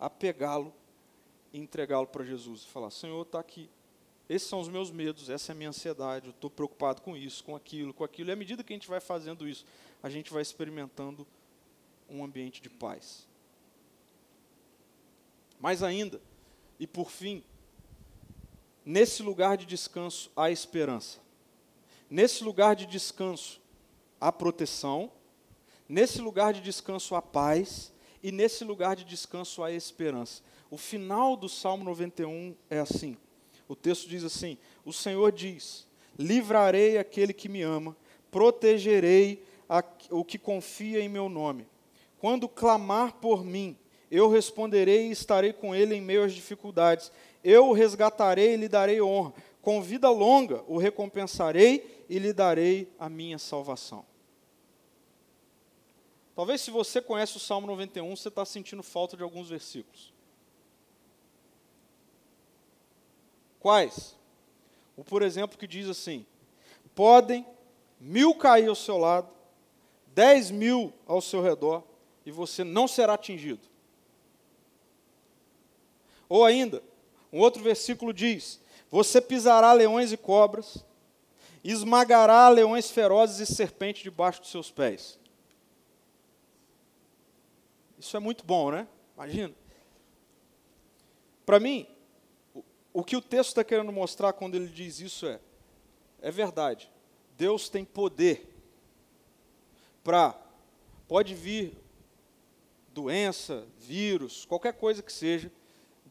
[0.00, 0.72] A pegá-lo
[1.52, 2.64] e entregá-lo para Jesus.
[2.64, 3.68] Falar: Senhor, está aqui.
[4.28, 7.42] Esses são os meus medos, essa é a minha ansiedade, eu estou preocupado com isso,
[7.42, 8.28] com aquilo, com aquilo.
[8.28, 9.64] E à medida que a gente vai fazendo isso,
[10.02, 11.26] a gente vai experimentando
[12.10, 13.26] um ambiente de paz.
[15.58, 16.20] Mais ainda,
[16.78, 17.42] e por fim,
[18.88, 21.18] nesse lugar de descanso há esperança.
[22.08, 23.60] Nesse lugar de descanso
[24.18, 25.12] há proteção,
[25.86, 30.42] nesse lugar de descanso há paz, e nesse lugar de descanso há esperança.
[30.70, 33.14] O final do Salmo 91 é assim.
[33.68, 35.86] O texto diz assim: O Senhor diz:
[36.18, 37.94] Livrarei aquele que me ama,
[38.30, 41.66] protegerei a, o que confia em meu nome.
[42.18, 43.76] Quando clamar por mim,
[44.10, 47.12] eu responderei e estarei com ele em meio às dificuldades.
[47.48, 49.32] Eu o resgatarei e lhe darei honra.
[49.62, 54.04] Com vida longa o recompensarei e lhe darei a minha salvação.
[56.36, 60.12] Talvez se você conhece o Salmo 91, você está sentindo falta de alguns versículos.
[63.58, 64.14] Quais?
[64.94, 66.26] O, por exemplo, que diz assim:
[66.94, 67.46] Podem
[67.98, 69.30] mil cair ao seu lado,
[70.08, 71.82] dez mil ao seu redor,
[72.26, 73.66] e você não será atingido.
[76.28, 76.82] Ou ainda,
[77.32, 78.60] um outro versículo diz:
[78.90, 80.84] Você pisará leões e cobras,
[81.62, 85.18] esmagará leões ferozes e serpentes debaixo dos seus pés.
[87.98, 88.86] Isso é muito bom, né?
[89.16, 89.54] Imagina.
[91.44, 91.86] Para mim,
[92.92, 95.40] o que o texto está querendo mostrar quando ele diz isso é:
[96.20, 96.90] é verdade.
[97.36, 98.48] Deus tem poder
[100.02, 100.34] para.
[101.06, 101.74] Pode vir
[102.92, 105.50] doença, vírus, qualquer coisa que seja,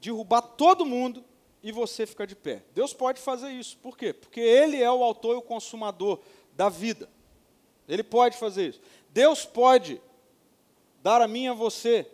[0.02, 1.24] derrubar todo mundo
[1.62, 2.64] e você ficar de pé.
[2.74, 3.78] Deus pode fazer isso.
[3.78, 4.14] Por quê?
[4.14, 6.20] Porque Ele é o autor e o consumador
[6.54, 7.10] da vida.
[7.88, 8.82] Ele pode fazer isso.
[9.10, 10.02] Deus pode
[11.02, 12.10] dar a mim e a você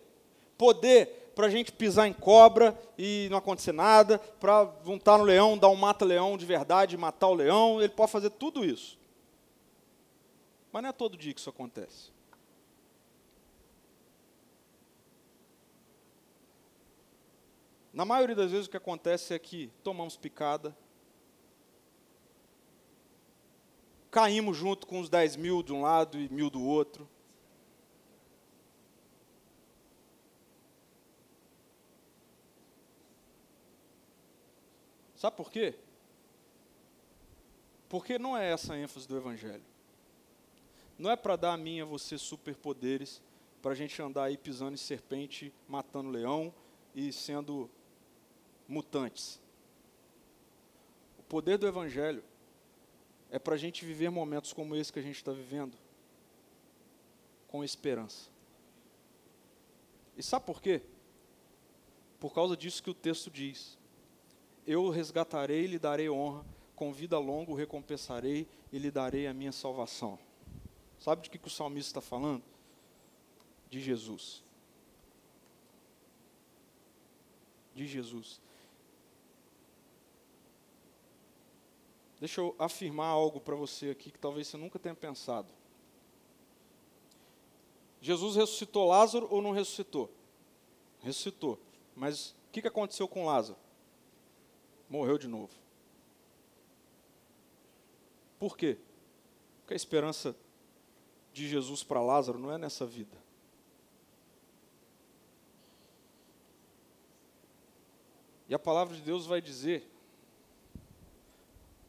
[0.57, 5.57] poder para a gente pisar em cobra e não acontecer nada, para juntar no leão,
[5.57, 8.97] dar um mata-leão de verdade, matar o leão, ele pode fazer tudo isso.
[10.71, 12.12] Mas não é todo dia que isso acontece.
[17.93, 20.75] Na maioria das vezes o que acontece é que tomamos picada,
[24.09, 27.07] caímos junto com os 10 mil de um lado e mil do outro.
[35.15, 35.75] Sabe por quê?
[37.87, 39.63] Porque não é essa a ênfase do Evangelho.
[40.97, 43.21] Não é para dar a mim e a você superpoderes,
[43.61, 46.53] para a gente andar aí pisando em serpente, matando leão
[46.93, 47.69] e sendo
[48.67, 49.39] mutantes.
[51.19, 52.23] O poder do Evangelho
[53.29, 55.75] é para a gente viver momentos como esse que a gente está vivendo,
[57.47, 58.29] com esperança.
[60.15, 60.81] E sabe por quê?
[62.19, 63.77] Por causa disso que o texto diz
[64.65, 66.45] eu resgatarei e lhe darei honra,
[66.75, 70.17] com vida longa o recompensarei e lhe darei a minha salvação.
[70.97, 72.43] Sabe de que, que o salmista está falando?
[73.69, 74.43] De Jesus.
[77.75, 78.39] De Jesus.
[82.23, 85.53] Deixa eu afirmar algo para você aqui que talvez você nunca tenha pensado.
[87.99, 90.09] Jesus ressuscitou Lázaro ou não ressuscitou?
[91.01, 91.59] Ressuscitou.
[91.93, 93.59] Mas o que aconteceu com Lázaro?
[94.89, 95.51] morreu de novo.
[98.39, 98.77] Por quê?
[99.59, 100.33] Porque a esperança
[101.33, 103.17] de Jesus para Lázaro não é nessa vida.
[108.47, 109.92] E a palavra de Deus vai dizer,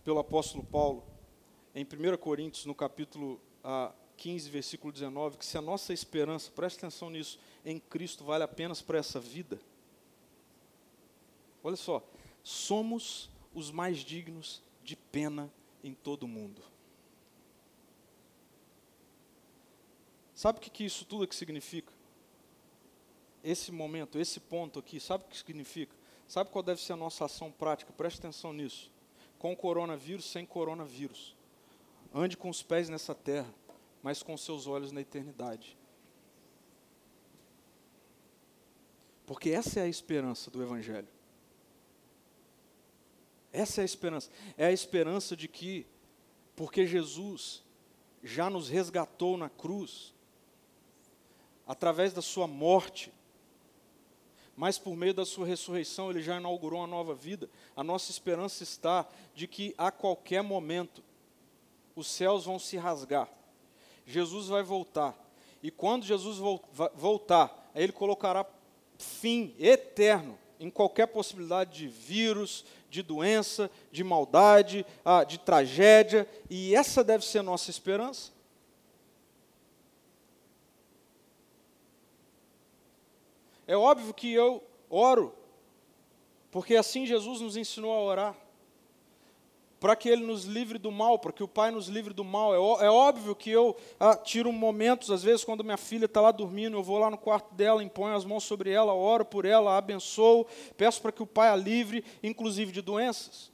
[0.05, 1.03] pelo apóstolo Paulo,
[1.75, 3.41] em 1 Coríntios, no capítulo
[4.19, 8.83] 15, versículo 19, que se a nossa esperança, preste atenção nisso, em Cristo vale apenas
[8.83, 9.59] para essa vida.
[11.63, 12.07] Olha só,
[12.43, 15.51] somos os mais dignos de pena
[15.83, 16.63] em todo o mundo.
[20.35, 21.93] Sabe o que, que isso tudo aqui significa?
[23.43, 25.95] Esse momento, esse ponto aqui, sabe o que significa?
[26.29, 27.93] Sabe qual deve ser a nossa ação prática?
[27.93, 28.91] Preste atenção nisso.
[29.45, 31.36] Com coronavírus, sem coronavírus.
[32.14, 33.53] Ande com os pés nessa terra.
[34.03, 35.76] mas com seus olhos na eternidade.
[39.26, 41.09] Porque essa é a esperança do Evangelho.
[43.53, 44.30] Essa é a esperança.
[44.57, 45.86] É a esperança de que,
[46.57, 47.62] porque Jesus
[48.22, 50.14] já nos resgatou na cruz,
[51.66, 53.12] através da sua morte,
[54.57, 57.49] mas por meio da sua ressurreição ele já inaugurou uma nova vida.
[57.77, 61.03] A nossa esperança está de que a qualquer momento
[61.97, 63.29] os céus vão se rasgar.
[64.07, 65.15] Jesus vai voltar.
[65.63, 66.39] E quando Jesus
[66.95, 68.45] voltar, ele colocará
[68.99, 76.75] fim eterno em qualquer possibilidade de vírus, de doença, de maldade, ah, de tragédia, e
[76.75, 78.34] essa deve ser a nossa esperança.
[83.67, 85.35] É óbvio que eu oro,
[86.51, 88.45] porque assim Jesus nos ensinou a orar
[89.85, 92.55] para que Ele nos livre do mal, para que o Pai nos livre do mal.
[92.55, 96.33] É, é óbvio que eu ah, tiro momentos, às vezes, quando minha filha está lá
[96.33, 99.77] dormindo, eu vou lá no quarto dela, imponho as mãos sobre ela, oro por ela,
[99.77, 103.53] abençoo, peço para que o Pai a livre, inclusive de doenças.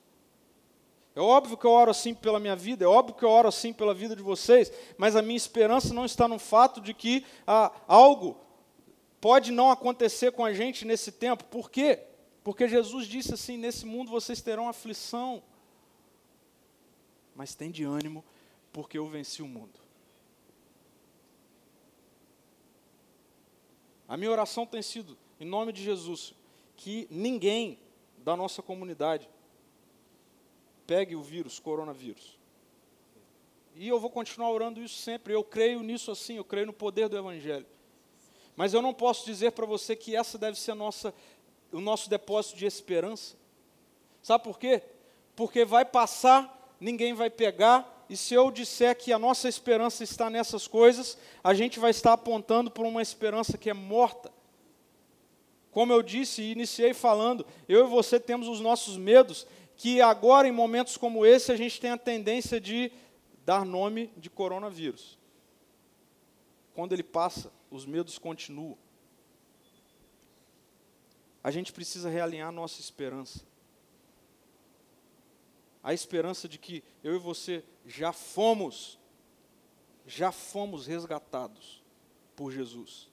[1.16, 3.72] É óbvio que eu oro assim pela minha vida, é óbvio que eu oro assim
[3.72, 7.72] pela vida de vocês, mas a minha esperança não está no fato de que ah,
[7.88, 8.36] algo
[9.20, 11.44] pode não acontecer com a gente nesse tempo.
[11.44, 12.00] Por quê?
[12.42, 15.42] Porque Jesus disse assim: nesse mundo vocês terão aflição
[17.40, 18.22] mas tem de ânimo,
[18.70, 19.80] porque eu venci o mundo.
[24.06, 26.34] A minha oração tem sido, em nome de Jesus,
[26.76, 27.78] que ninguém
[28.18, 29.26] da nossa comunidade
[30.86, 32.38] pegue o vírus, coronavírus.
[33.74, 35.32] E eu vou continuar orando isso sempre.
[35.32, 37.66] Eu creio nisso assim, eu creio no poder do Evangelho.
[38.56, 41.14] Mas eu não posso dizer para você que essa deve ser nossa,
[41.72, 43.36] o nosso depósito de esperança.
[44.22, 44.82] Sabe por quê?
[45.34, 50.30] Porque vai passar ninguém vai pegar, e se eu disser que a nossa esperança está
[50.30, 54.32] nessas coisas, a gente vai estar apontando para uma esperança que é morta.
[55.70, 59.46] Como eu disse e iniciei falando, eu e você temos os nossos medos,
[59.76, 62.90] que agora, em momentos como esse, a gente tem a tendência de
[63.44, 65.18] dar nome de coronavírus.
[66.74, 68.76] Quando ele passa, os medos continuam.
[71.42, 73.44] A gente precisa realinhar nossa esperança
[75.82, 78.98] a esperança de que eu e você já fomos,
[80.06, 81.82] já fomos resgatados
[82.36, 83.08] por Jesus.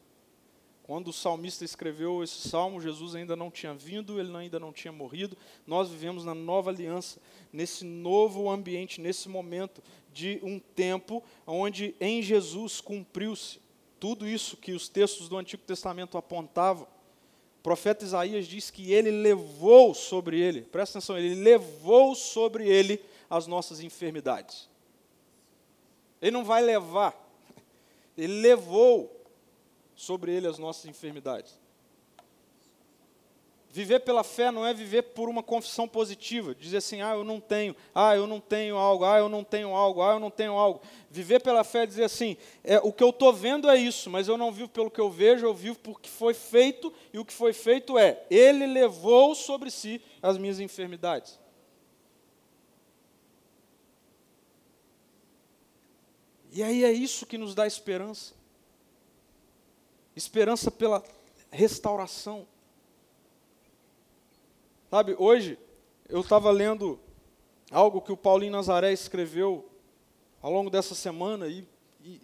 [0.83, 4.91] Quando o salmista escreveu esse salmo, Jesus ainda não tinha vindo, ele ainda não tinha
[4.91, 5.37] morrido.
[5.65, 7.19] Nós vivemos na nova aliança,
[7.51, 9.83] nesse novo ambiente, nesse momento
[10.13, 13.59] de um tempo onde em Jesus cumpriu-se
[13.99, 16.87] tudo isso que os textos do Antigo Testamento apontavam
[17.67, 23.45] profeta Isaías diz que ele levou sobre ele, presta atenção, ele levou sobre ele as
[23.45, 24.69] nossas enfermidades.
[26.21, 27.13] Ele não vai levar,
[28.17, 29.13] ele levou
[29.97, 31.59] sobre ele as nossas enfermidades.
[33.77, 37.39] Viver pela fé não é viver por uma confissão positiva, dizer assim, ah, eu não
[37.39, 40.53] tenho, ah, eu não tenho algo, ah, eu não tenho algo, ah, eu não tenho
[40.53, 40.81] algo.
[41.11, 44.27] Viver pela fé é dizer assim, é, o que eu estou vendo é isso, mas
[44.27, 47.23] eu não vivo pelo que eu vejo, eu vivo por que foi feito, e o
[47.23, 51.39] que foi feito é, Ele levou sobre si as minhas enfermidades.
[56.51, 58.33] E aí é isso que nos dá esperança.
[60.15, 61.03] Esperança pela
[61.51, 62.47] restauração.
[64.89, 65.59] Sabe, hoje
[66.07, 66.97] eu estava lendo
[67.69, 69.69] algo que o Paulinho Nazaré escreveu
[70.41, 71.67] ao longo dessa semana e,
[72.01, 72.21] e,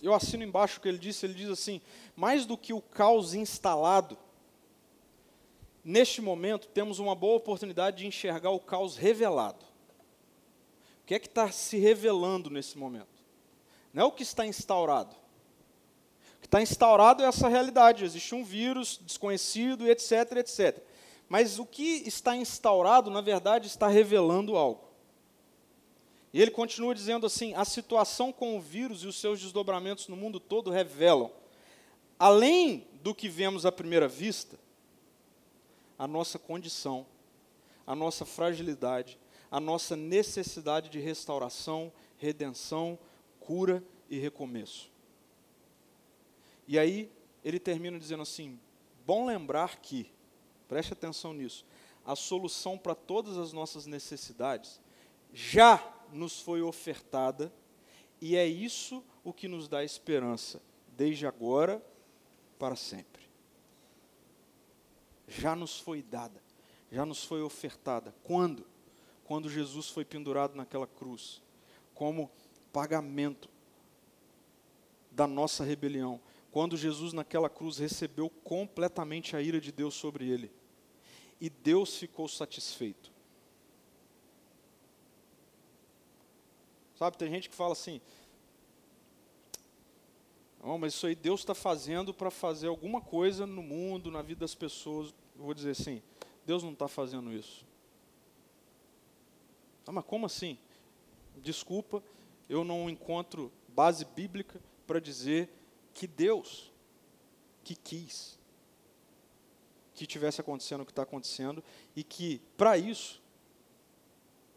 [0.00, 1.26] eu assino embaixo o que ele disse.
[1.26, 1.80] Ele diz assim:
[2.14, 4.16] mais do que o caos instalado,
[5.84, 9.64] neste momento temos uma boa oportunidade de enxergar o caos revelado.
[11.02, 13.18] O que é que está se revelando nesse momento?
[13.92, 15.16] Não é o que está instaurado.
[16.36, 18.04] O que está instaurado é essa realidade.
[18.04, 20.86] Existe um vírus desconhecido, etc, etc.
[21.28, 24.88] Mas o que está instaurado, na verdade, está revelando algo.
[26.32, 30.16] E ele continua dizendo assim: a situação com o vírus e os seus desdobramentos no
[30.16, 31.30] mundo todo revelam,
[32.18, 34.58] além do que vemos à primeira vista,
[35.98, 37.06] a nossa condição,
[37.86, 39.18] a nossa fragilidade,
[39.50, 42.98] a nossa necessidade de restauração, redenção,
[43.40, 44.90] cura e recomeço.
[46.66, 47.10] E aí
[47.44, 48.58] ele termina dizendo assim:
[49.06, 50.10] bom lembrar que
[50.68, 51.64] preste atenção nisso,
[52.04, 54.80] a solução para todas as nossas necessidades
[55.32, 57.52] já nos foi ofertada
[58.20, 60.62] e é isso o que nos dá esperança,
[60.96, 61.82] desde agora
[62.58, 63.28] para sempre.
[65.26, 66.42] Já nos foi dada,
[66.90, 68.14] já nos foi ofertada.
[68.24, 68.66] Quando?
[69.24, 71.42] Quando Jesus foi pendurado naquela cruz,
[71.94, 72.30] como
[72.72, 73.48] pagamento
[75.10, 76.20] da nossa rebelião.
[76.52, 80.50] Quando Jesus naquela cruz recebeu completamente a ira de Deus sobre ele.
[81.40, 83.12] E Deus ficou satisfeito.
[86.96, 88.00] Sabe, tem gente que fala assim:
[90.78, 94.54] mas isso aí Deus está fazendo para fazer alguma coisa no mundo, na vida das
[94.54, 95.14] pessoas.
[95.36, 96.02] Eu vou dizer assim:
[96.44, 97.64] Deus não está fazendo isso.
[99.86, 100.58] Ah, mas como assim?
[101.36, 102.02] Desculpa,
[102.48, 105.48] eu não encontro base bíblica para dizer
[105.94, 106.72] que Deus
[107.62, 108.37] que quis
[109.98, 111.62] que tivesse acontecendo o que está acontecendo
[111.96, 113.20] e que, para isso,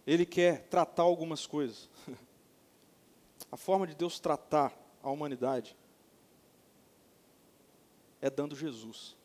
[0.06, 1.90] Ele quer tratar algumas coisas.
[3.52, 4.72] A forma de Deus tratar
[5.02, 5.76] a humanidade
[8.22, 9.18] é dando Jesus.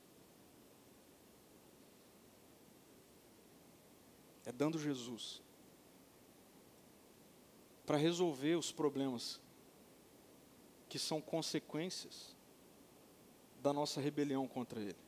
[4.46, 5.42] É dando Jesus
[7.84, 9.38] para resolver os problemas
[10.88, 12.34] que são consequências
[13.62, 15.05] da nossa rebelião contra Ele.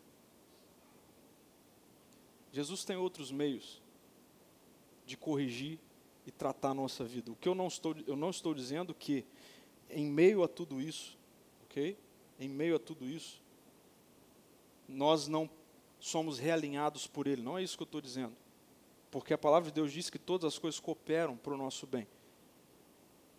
[2.52, 3.82] Jesus tem outros meios
[5.04, 5.78] de corrigir
[6.26, 7.32] e tratar a nossa vida.
[7.32, 9.24] O que eu não estou, eu não estou dizendo que
[9.90, 11.16] em meio a tudo isso,
[11.64, 11.96] ok?
[12.38, 13.42] Em meio a tudo isso,
[14.86, 15.48] nós não
[15.98, 17.42] somos realinhados por Ele.
[17.42, 18.36] Não é isso que eu estou dizendo.
[19.10, 22.06] Porque a palavra de Deus diz que todas as coisas cooperam para o nosso bem.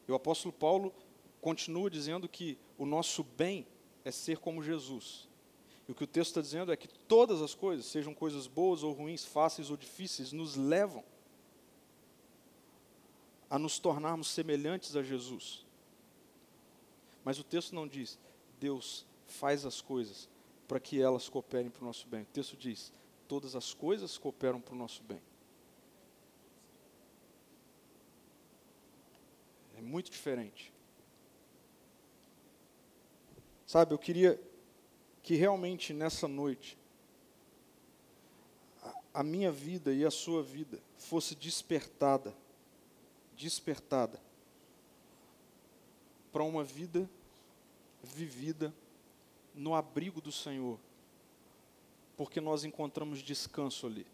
[0.08, 0.92] E o apóstolo Paulo
[1.40, 3.68] continua dizendo que o nosso bem
[4.04, 5.29] é ser como Jesus.
[5.90, 8.84] E o que o texto está dizendo é que todas as coisas, sejam coisas boas
[8.84, 11.04] ou ruins, fáceis ou difíceis, nos levam
[13.50, 15.66] a nos tornarmos semelhantes a Jesus.
[17.26, 18.20] Mas o texto não diz,
[18.60, 20.30] Deus faz as coisas
[20.68, 22.22] para que elas cooperem para o nosso bem.
[22.22, 22.94] O texto diz,
[23.28, 25.20] todas as coisas cooperam para o nosso bem.
[29.76, 30.72] É muito diferente.
[33.66, 34.40] Sabe, eu queria
[35.22, 36.78] que realmente nessa noite
[39.14, 42.34] a, minha vida e a sua vida fosse despertada
[43.36, 44.20] despertada
[46.32, 47.10] para uma vida
[48.04, 48.74] vivida
[49.56, 50.78] no abrigo do Senhor,
[52.18, 54.06] porque nós encontramos descanso ali.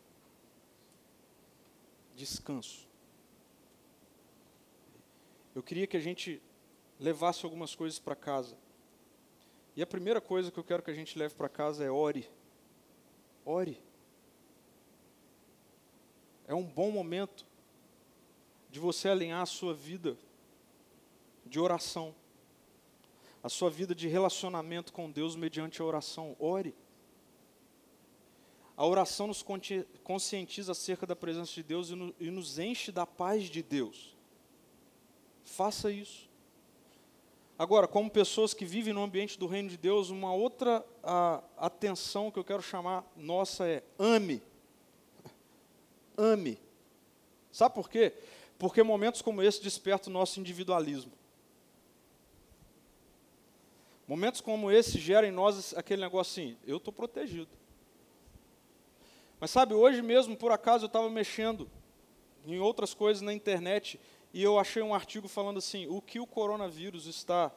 [2.15, 2.87] Descanso.
[5.53, 6.41] Eu queria que a gente
[6.99, 8.55] levasse algumas coisas para casa.
[9.75, 12.29] E a primeira coisa que eu quero que a gente leve para casa é ore.
[13.45, 13.81] Ore.
[16.47, 17.45] É um bom momento
[18.69, 20.17] de você alinhar a sua vida
[21.45, 22.15] de oração,
[23.43, 26.35] a sua vida de relacionamento com Deus mediante a oração.
[26.39, 26.73] Ore.
[28.77, 29.45] A oração nos
[30.03, 34.15] conscientiza acerca da presença de Deus e nos enche da paz de Deus.
[35.45, 36.24] Faça isso.
[37.57, 42.29] Agora, como pessoas que vivem no ambiente do reino de Deus, uma outra a, atenção
[42.29, 44.41] que eu quero chamar nossa é ame.
[46.17, 46.59] Ame.
[47.51, 48.13] Sabe por quê?
[48.59, 51.13] Porque momentos como esse despertam o nosso individualismo.
[54.05, 57.49] Momentos como esse geram em nós aquele negócio assim, eu estou protegido.
[59.39, 61.69] Mas sabe, hoje mesmo, por acaso, eu estava mexendo
[62.45, 63.99] em outras coisas na internet
[64.35, 67.49] e eu achei um artigo falando assim, o que o coronavírus está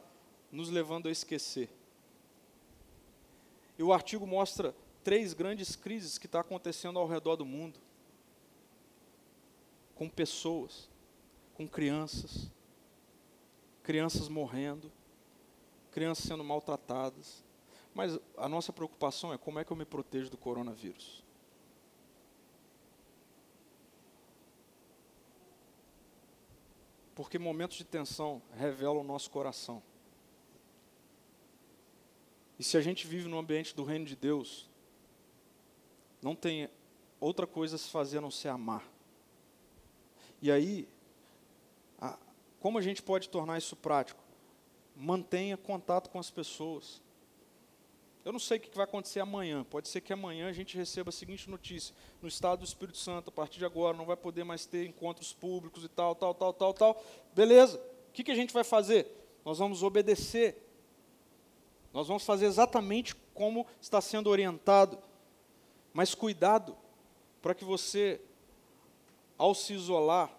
[0.49, 1.69] nos levando a esquecer.
[3.77, 4.73] E o artigo mostra
[5.03, 7.81] três grandes crises que estão tá acontecendo ao redor do mundo
[9.93, 10.89] com pessoas,
[11.53, 12.49] com crianças,
[13.83, 14.89] crianças morrendo,
[15.91, 17.43] crianças sendo maltratadas.
[17.93, 21.25] Mas a nossa preocupação é como é que eu me protejo do coronavírus.
[27.19, 29.83] Porque momentos de tensão revelam o nosso coração.
[32.57, 34.69] E se a gente vive no ambiente do reino de Deus,
[36.21, 36.69] não tem
[37.19, 38.89] outra coisa a se fazer a não ser amar.
[40.41, 40.87] E aí,
[41.99, 42.17] a,
[42.61, 44.23] como a gente pode tornar isso prático?
[44.95, 47.01] Mantenha contato com as pessoas.
[48.23, 49.63] Eu não sei o que vai acontecer amanhã.
[49.63, 53.29] Pode ser que amanhã a gente receba a seguinte notícia: no estado do Espírito Santo,
[53.29, 56.53] a partir de agora, não vai poder mais ter encontros públicos e tal, tal, tal,
[56.53, 57.03] tal, tal.
[57.33, 57.81] Beleza.
[58.09, 59.07] O que, a gente vai fazer?
[59.45, 60.65] Nós vamos obedecer.
[61.93, 64.99] Nós vamos fazer exatamente como está sendo orientado.
[65.93, 66.75] Mas cuidado
[67.41, 68.19] para que você
[69.37, 70.37] ao se isolar,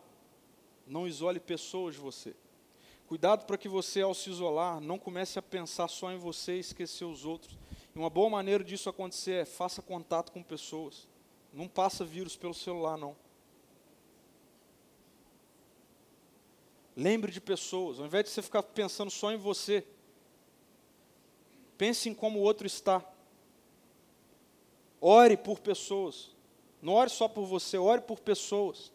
[0.86, 2.36] não isole pessoas de você.
[3.10, 6.60] Cuidado para que você, ao se isolar, não comece a pensar só em você e
[6.60, 7.58] esquecer os outros.
[7.92, 11.08] E uma boa maneira disso acontecer é faça contato com pessoas.
[11.52, 13.16] Não passa vírus pelo celular, não.
[16.96, 19.84] Lembre de pessoas, ao invés de você ficar pensando só em você,
[21.76, 23.02] Pense em como o outro está.
[25.00, 26.30] Ore por pessoas.
[26.80, 28.92] Não ore só por você, ore por pessoas.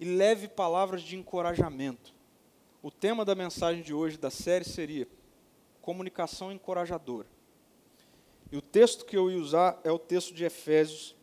[0.00, 2.21] E leve palavras de encorajamento.
[2.82, 5.06] O tema da mensagem de hoje da série seria
[5.80, 7.28] comunicação encorajadora.
[8.50, 11.14] E o texto que eu ia usar é o texto de Efésios,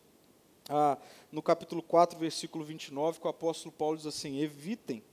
[0.69, 0.97] ah,
[1.29, 5.03] no capítulo 4, versículo 29, que o apóstolo Paulo diz assim: Evitem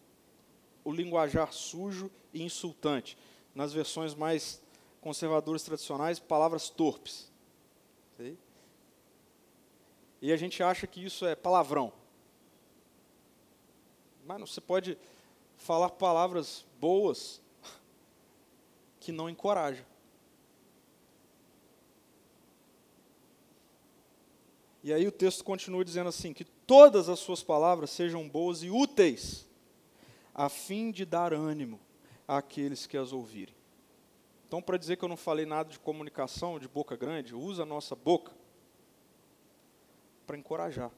[0.84, 3.18] o linguajar sujo e insultante.
[3.52, 4.62] Nas versões mais
[5.00, 7.28] conservadoras tradicionais, palavras torpes.
[10.22, 11.92] E a gente acha que isso é palavrão.
[14.24, 14.96] Mas você pode
[15.56, 17.40] falar palavras boas
[19.00, 19.84] que não encorajam.
[24.82, 28.70] E aí o texto continua dizendo assim: que todas as suas palavras sejam boas e
[28.70, 29.46] úteis,
[30.34, 31.80] a fim de dar ânimo
[32.26, 33.54] àqueles que as ouvirem.
[34.46, 37.66] Então, para dizer que eu não falei nada de comunicação, de boca grande, usa a
[37.66, 38.32] nossa boca
[40.24, 40.90] para encorajar.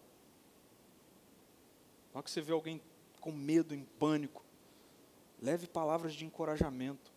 [2.13, 2.83] Na hora que você vê alguém
[3.21, 4.45] com medo, em pânico,
[5.41, 7.13] leve palavras de encorajamento.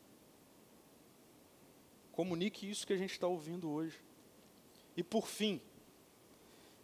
[2.11, 3.99] Comunique isso que a gente está ouvindo hoje.
[4.95, 5.61] E por fim,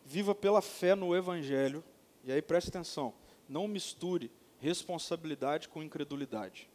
[0.06, 1.84] viva pela fé no Evangelho.
[2.24, 3.14] E aí preste atenção:
[3.48, 6.70] não misture responsabilidade com incredulidade.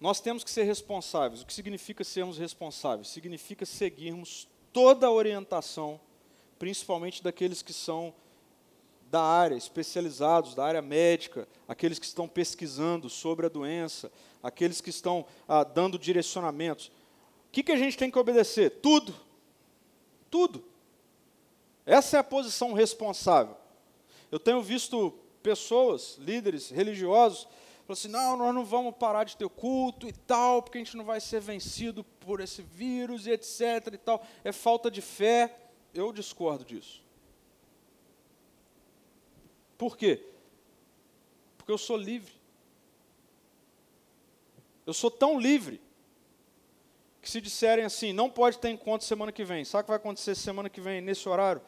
[0.00, 1.40] Nós temos que ser responsáveis.
[1.40, 3.08] O que significa sermos responsáveis?
[3.08, 5.98] Significa seguirmos toda a orientação,
[6.58, 8.14] principalmente daqueles que são
[9.14, 14.10] da área, especializados, da área médica, aqueles que estão pesquisando sobre a doença,
[14.42, 16.88] aqueles que estão ah, dando direcionamentos.
[16.88, 18.70] O que, que a gente tem que obedecer?
[18.82, 19.14] Tudo.
[20.28, 20.64] Tudo.
[21.86, 23.56] Essa é a posição responsável.
[24.32, 27.46] Eu tenho visto pessoas, líderes religiosos,
[27.86, 30.96] falando assim: não, nós não vamos parar de ter culto e tal, porque a gente
[30.96, 33.92] não vai ser vencido por esse vírus e etc.
[33.92, 34.26] e tal.
[34.42, 35.56] É falta de fé.
[35.94, 37.03] Eu discordo disso.
[39.84, 40.26] Por quê?
[41.58, 42.32] Porque eu sou livre.
[44.86, 45.78] Eu sou tão livre
[47.20, 49.62] que se disserem assim, não pode ter encontro semana que vem.
[49.62, 51.60] Sabe o que vai acontecer semana que vem, nesse horário?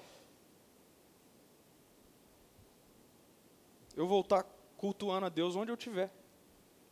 [3.94, 4.44] Eu vou estar
[4.78, 6.10] cultuando a Deus onde eu estiver.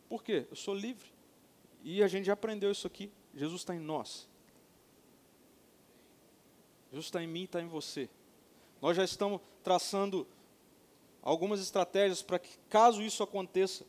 [0.07, 0.45] Por quê?
[0.47, 1.11] Eu sou livre.
[1.83, 3.11] E a gente já aprendeu isso aqui.
[3.33, 4.29] Jesus está em nós.
[6.91, 8.07] Jesus está em mim está em você.
[8.79, 10.27] Nós já estamos traçando
[11.25, 13.83] algumas estratégias para que, caso isso aconteça,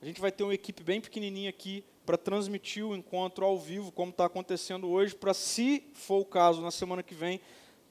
[0.00, 3.90] a gente vai ter uma equipe bem pequenininha aqui para transmitir o encontro ao vivo,
[3.90, 7.40] como está acontecendo hoje, para, se for o caso, na semana que vem,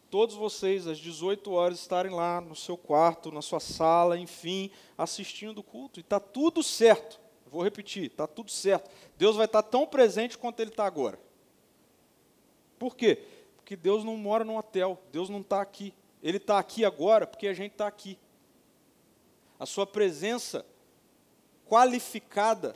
[0.09, 5.59] todos vocês, às 18 horas, estarem lá no seu quarto, na sua sala, enfim, assistindo
[5.59, 5.99] o culto.
[5.99, 7.19] E está tudo certo.
[7.47, 8.89] Vou repetir, está tudo certo.
[9.17, 11.19] Deus vai estar tá tão presente quanto Ele está agora.
[12.77, 13.23] Por quê?
[13.55, 15.93] Porque Deus não mora num hotel, Deus não está aqui.
[16.21, 18.17] Ele está aqui agora porque a gente está aqui.
[19.59, 20.65] A sua presença
[21.65, 22.75] qualificada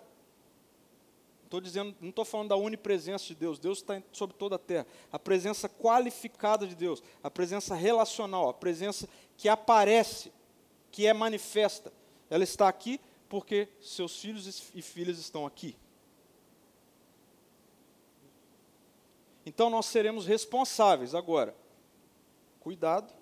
[1.52, 3.60] Estou dizendo, não estou falando da onipresença de Deus.
[3.60, 4.88] Deus está sobre toda a terra.
[5.12, 9.06] A presença qualificada de Deus, a presença relacional, a presença
[9.36, 10.32] que aparece,
[10.90, 11.92] que é manifesta,
[12.30, 15.76] ela está aqui porque seus filhos e filhas estão aqui.
[19.46, 21.54] Então nós seremos responsáveis agora.
[22.62, 23.14] Cuidado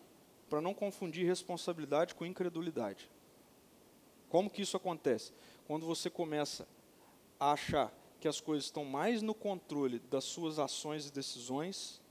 [0.48, 3.10] para não confundir responsabilidade com incredulidade.
[4.30, 5.34] Como que isso acontece?
[5.68, 6.68] Quando você começa
[7.40, 12.02] a achar que as coisas estão mais no controle das suas ações e decisões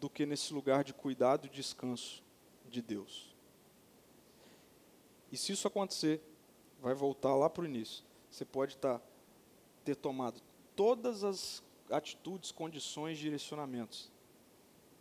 [0.00, 2.22] do que nesse lugar de cuidado e descanso
[2.68, 3.34] de Deus.
[5.30, 6.20] E se isso acontecer,
[6.80, 8.04] vai voltar lá para o início.
[8.30, 9.00] Você pode tá,
[9.84, 10.40] ter tomado
[10.74, 14.10] todas as atitudes, condições, direcionamentos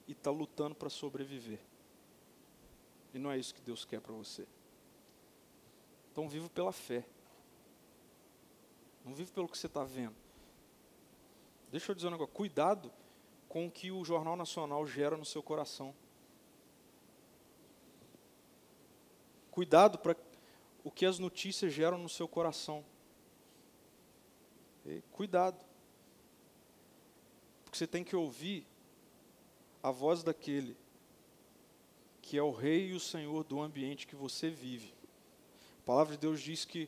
[0.07, 1.59] e estar tá lutando para sobreviver.
[3.13, 4.45] E não é isso que Deus quer para você.
[6.11, 7.05] Então viva pela fé.
[9.05, 10.15] Não vive pelo que você está vendo.
[11.71, 12.33] Deixa eu dizer um negócio.
[12.33, 12.91] Cuidado
[13.47, 15.93] com o que o Jornal Nacional gera no seu coração.
[19.49, 20.15] Cuidado para
[20.83, 22.85] o que as notícias geram no seu coração.
[24.85, 25.63] E cuidado.
[27.63, 28.65] Porque você tem que ouvir
[29.81, 30.77] a voz daquele
[32.21, 34.93] que é o Rei e o Senhor do ambiente que você vive.
[35.91, 36.87] Palavra de Deus diz que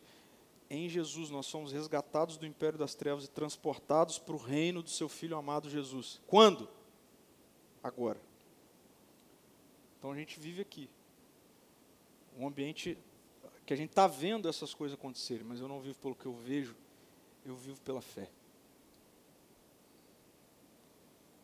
[0.69, 4.89] em Jesus nós somos resgatados do império das trevas e transportados para o reino do
[4.89, 6.21] seu Filho amado Jesus.
[6.25, 6.69] Quando?
[7.83, 8.17] Agora.
[9.99, 10.89] Então a gente vive aqui.
[12.37, 12.97] Um ambiente
[13.65, 16.33] que a gente está vendo essas coisas acontecerem, mas eu não vivo pelo que eu
[16.33, 16.73] vejo,
[17.45, 18.31] eu vivo pela fé.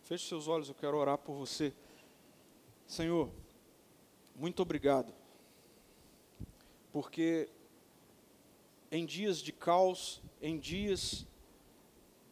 [0.05, 1.73] Feche seus olhos, eu quero orar por você.
[2.87, 3.29] Senhor,
[4.33, 5.13] muito obrigado,
[6.91, 7.49] porque
[8.91, 11.25] em dias de caos, em dias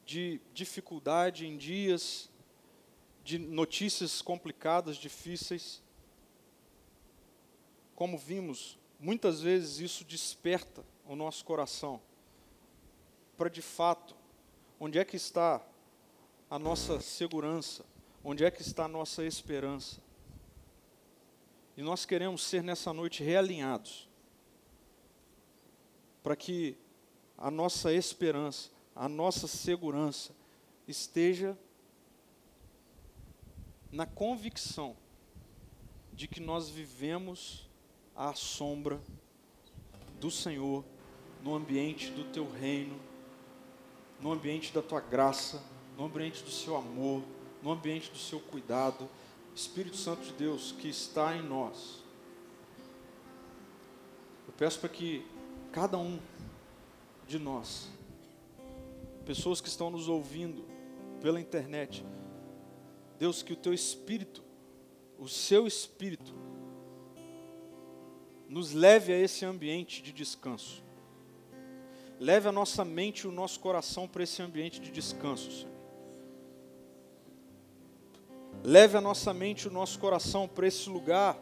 [0.05, 2.29] de dificuldade, em dias
[3.23, 5.83] de notícias complicadas, difíceis,
[7.95, 12.01] como vimos, muitas vezes isso desperta o nosso coração
[13.37, 14.15] para de fato,
[14.79, 15.61] onde é que está
[16.49, 17.85] a nossa segurança,
[18.23, 20.01] onde é que está a nossa esperança.
[21.77, 24.09] E nós queremos ser nessa noite realinhados,
[26.27, 26.75] para que
[27.37, 30.35] a nossa esperança, a nossa segurança
[30.85, 31.57] esteja
[33.89, 34.97] na convicção
[36.11, 37.69] de que nós vivemos
[38.13, 38.99] à sombra
[40.19, 40.83] do Senhor,
[41.41, 42.99] no ambiente do teu reino,
[44.19, 45.63] no ambiente da tua graça,
[45.97, 47.23] no ambiente do seu amor,
[47.63, 49.07] no ambiente do seu cuidado.
[49.55, 52.03] Espírito Santo de Deus que está em nós.
[54.45, 55.25] Eu peço para que
[55.71, 56.19] cada um
[57.27, 57.89] de nós,
[59.25, 60.65] pessoas que estão nos ouvindo
[61.21, 62.05] pela internet,
[63.19, 64.43] Deus, que o teu espírito,
[65.17, 66.33] o seu espírito,
[68.47, 70.83] nos leve a esse ambiente de descanso.
[72.19, 75.77] Leve a nossa mente e o nosso coração para esse ambiente de descanso, Senhor.
[78.63, 81.39] Leve a nossa mente e o nosso coração para esse lugar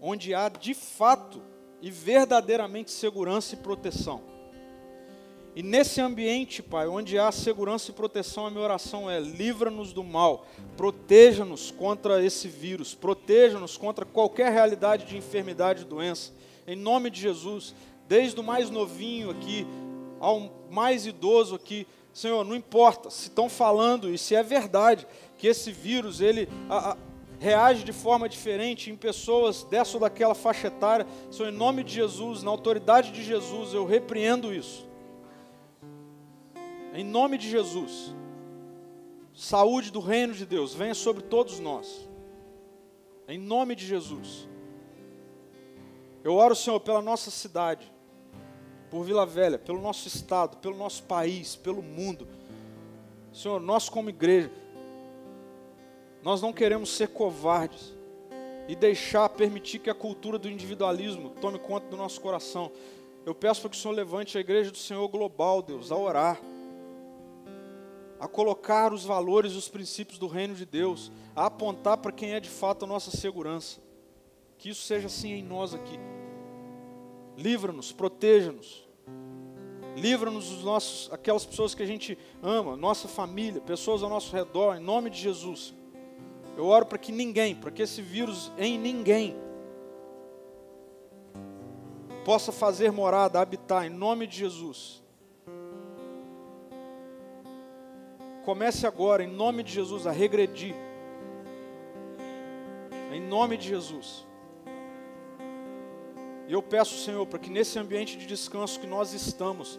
[0.00, 1.42] onde há de fato
[1.80, 4.22] e verdadeiramente segurança e proteção.
[5.54, 10.04] E nesse ambiente, Pai, onde há segurança e proteção, a minha oração é: livra-nos do
[10.04, 16.32] mal, proteja-nos contra esse vírus, proteja-nos contra qualquer realidade de enfermidade e doença.
[16.66, 17.74] Em nome de Jesus,
[18.06, 19.66] desde o mais novinho aqui
[20.20, 25.06] ao mais idoso aqui, Senhor, não importa se estão falando e se é verdade
[25.36, 26.96] que esse vírus ele a, a,
[27.38, 31.94] reage de forma diferente em pessoas dessa ou daquela faixa etária, Senhor, em nome de
[31.94, 34.86] Jesus, na autoridade de Jesus, eu repreendo isso.
[36.94, 38.14] Em nome de Jesus,
[39.32, 42.08] saúde do reino de Deus venha sobre todos nós.
[43.28, 44.48] Em nome de Jesus.
[46.24, 47.92] Eu oro, Senhor, pela nossa cidade,
[48.90, 52.26] por Vila Velha, pelo nosso estado, pelo nosso país, pelo mundo.
[53.32, 54.50] Senhor, nós como igreja,
[56.22, 57.94] nós não queremos ser covardes
[58.68, 62.70] e deixar, permitir que a cultura do individualismo tome conta do nosso coração.
[63.24, 66.40] Eu peço para que o Senhor levante a igreja do Senhor global, Deus, a orar,
[68.20, 72.34] a colocar os valores e os princípios do reino de Deus, a apontar para quem
[72.34, 73.80] é de fato a nossa segurança.
[74.58, 75.98] Que isso seja assim em nós aqui.
[77.36, 78.86] Livra-nos, proteja-nos.
[79.96, 84.76] Livra-nos dos nossos, aquelas pessoas que a gente ama, nossa família, pessoas ao nosso redor,
[84.76, 85.74] em nome de Jesus.
[86.58, 89.36] Eu oro para que ninguém, para que esse vírus em ninguém
[92.24, 95.00] possa fazer morada, habitar, em nome de Jesus.
[98.44, 100.74] Comece agora, em nome de Jesus, a regredir.
[103.12, 104.26] Em nome de Jesus.
[106.48, 109.78] E eu peço, Senhor, para que nesse ambiente de descanso que nós estamos,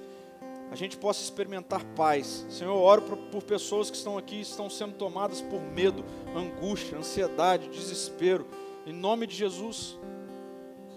[0.72, 2.46] a gente possa experimentar paz.
[2.50, 6.06] Senhor, eu oro por, pessoas que estão aqui e estão sendo tomadas por medo,
[6.36, 8.46] angústia, ansiedade, desespero.
[8.86, 9.98] Em nome de Jesus,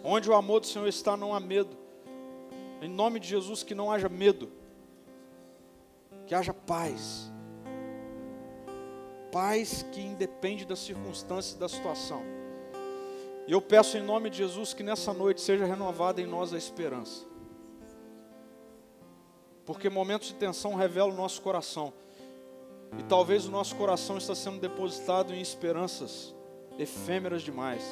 [0.04, 1.76] onde o amor do Senhor está, não há medo.
[2.82, 4.50] Em nome de Jesus, que não haja medo,
[6.26, 7.30] que haja paz.
[9.30, 12.22] Paz que independe das circunstâncias e da situação.
[13.46, 16.58] E eu peço em nome de Jesus que nessa noite seja renovada em nós a
[16.58, 17.31] esperança.
[19.64, 21.92] Porque momentos de tensão revelam o nosso coração.
[22.98, 26.34] E talvez o nosso coração está sendo depositado em esperanças
[26.78, 27.82] efêmeras demais,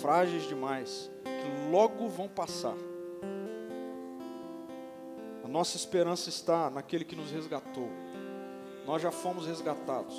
[0.00, 2.76] frágeis demais, que logo vão passar.
[5.42, 7.88] A nossa esperança está naquele que nos resgatou.
[8.86, 10.14] Nós já fomos resgatados.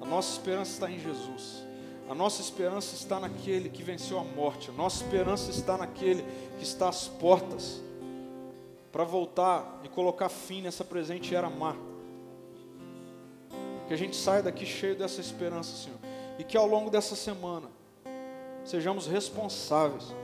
[0.00, 1.64] A nossa esperança está em Jesus.
[2.08, 4.70] A nossa esperança está naquele que venceu a morte.
[4.70, 6.24] A nossa esperança está naquele
[6.58, 7.82] que está às portas
[8.96, 11.76] para voltar e colocar fim nessa presente era má.
[13.86, 15.98] Que a gente saia daqui cheio dessa esperança, Senhor.
[16.38, 17.68] E que ao longo dessa semana
[18.64, 20.14] sejamos responsáveis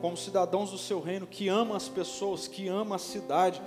[0.00, 3.60] como cidadãos do seu reino, que ama as pessoas, que ama a cidade,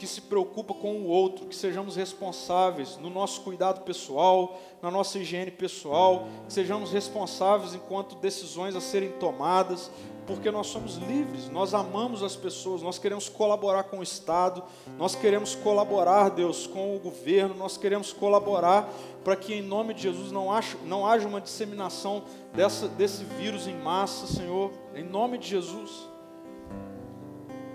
[0.00, 5.18] que se preocupa com o outro, que sejamos responsáveis no nosso cuidado pessoal, na nossa
[5.18, 9.90] higiene pessoal, que sejamos responsáveis enquanto decisões a serem tomadas,
[10.26, 14.64] porque nós somos livres, nós amamos as pessoas, nós queremos colaborar com o Estado,
[14.96, 18.88] nós queremos colaborar, Deus, com o governo, nós queremos colaborar
[19.22, 22.24] para que em nome de Jesus não haja, não haja uma disseminação
[22.54, 26.08] dessa, desse vírus em massa, Senhor, em nome de Jesus.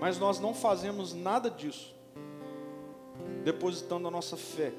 [0.00, 1.95] Mas nós não fazemos nada disso
[3.44, 4.72] depositando a nossa fé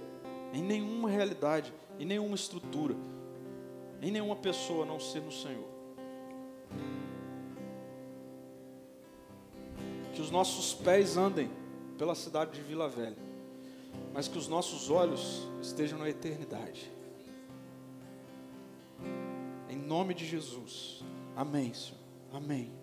[0.53, 2.95] em nenhuma realidade, em nenhuma estrutura,
[4.01, 5.67] em nenhuma pessoa a não ser no Senhor.
[10.13, 11.49] Que os nossos pés andem
[11.97, 13.17] pela cidade de Vila Velha,
[14.13, 16.91] mas que os nossos olhos estejam na eternidade.
[19.69, 21.03] Em nome de Jesus.
[21.35, 21.99] Amém, Senhor.
[22.31, 22.76] Amém.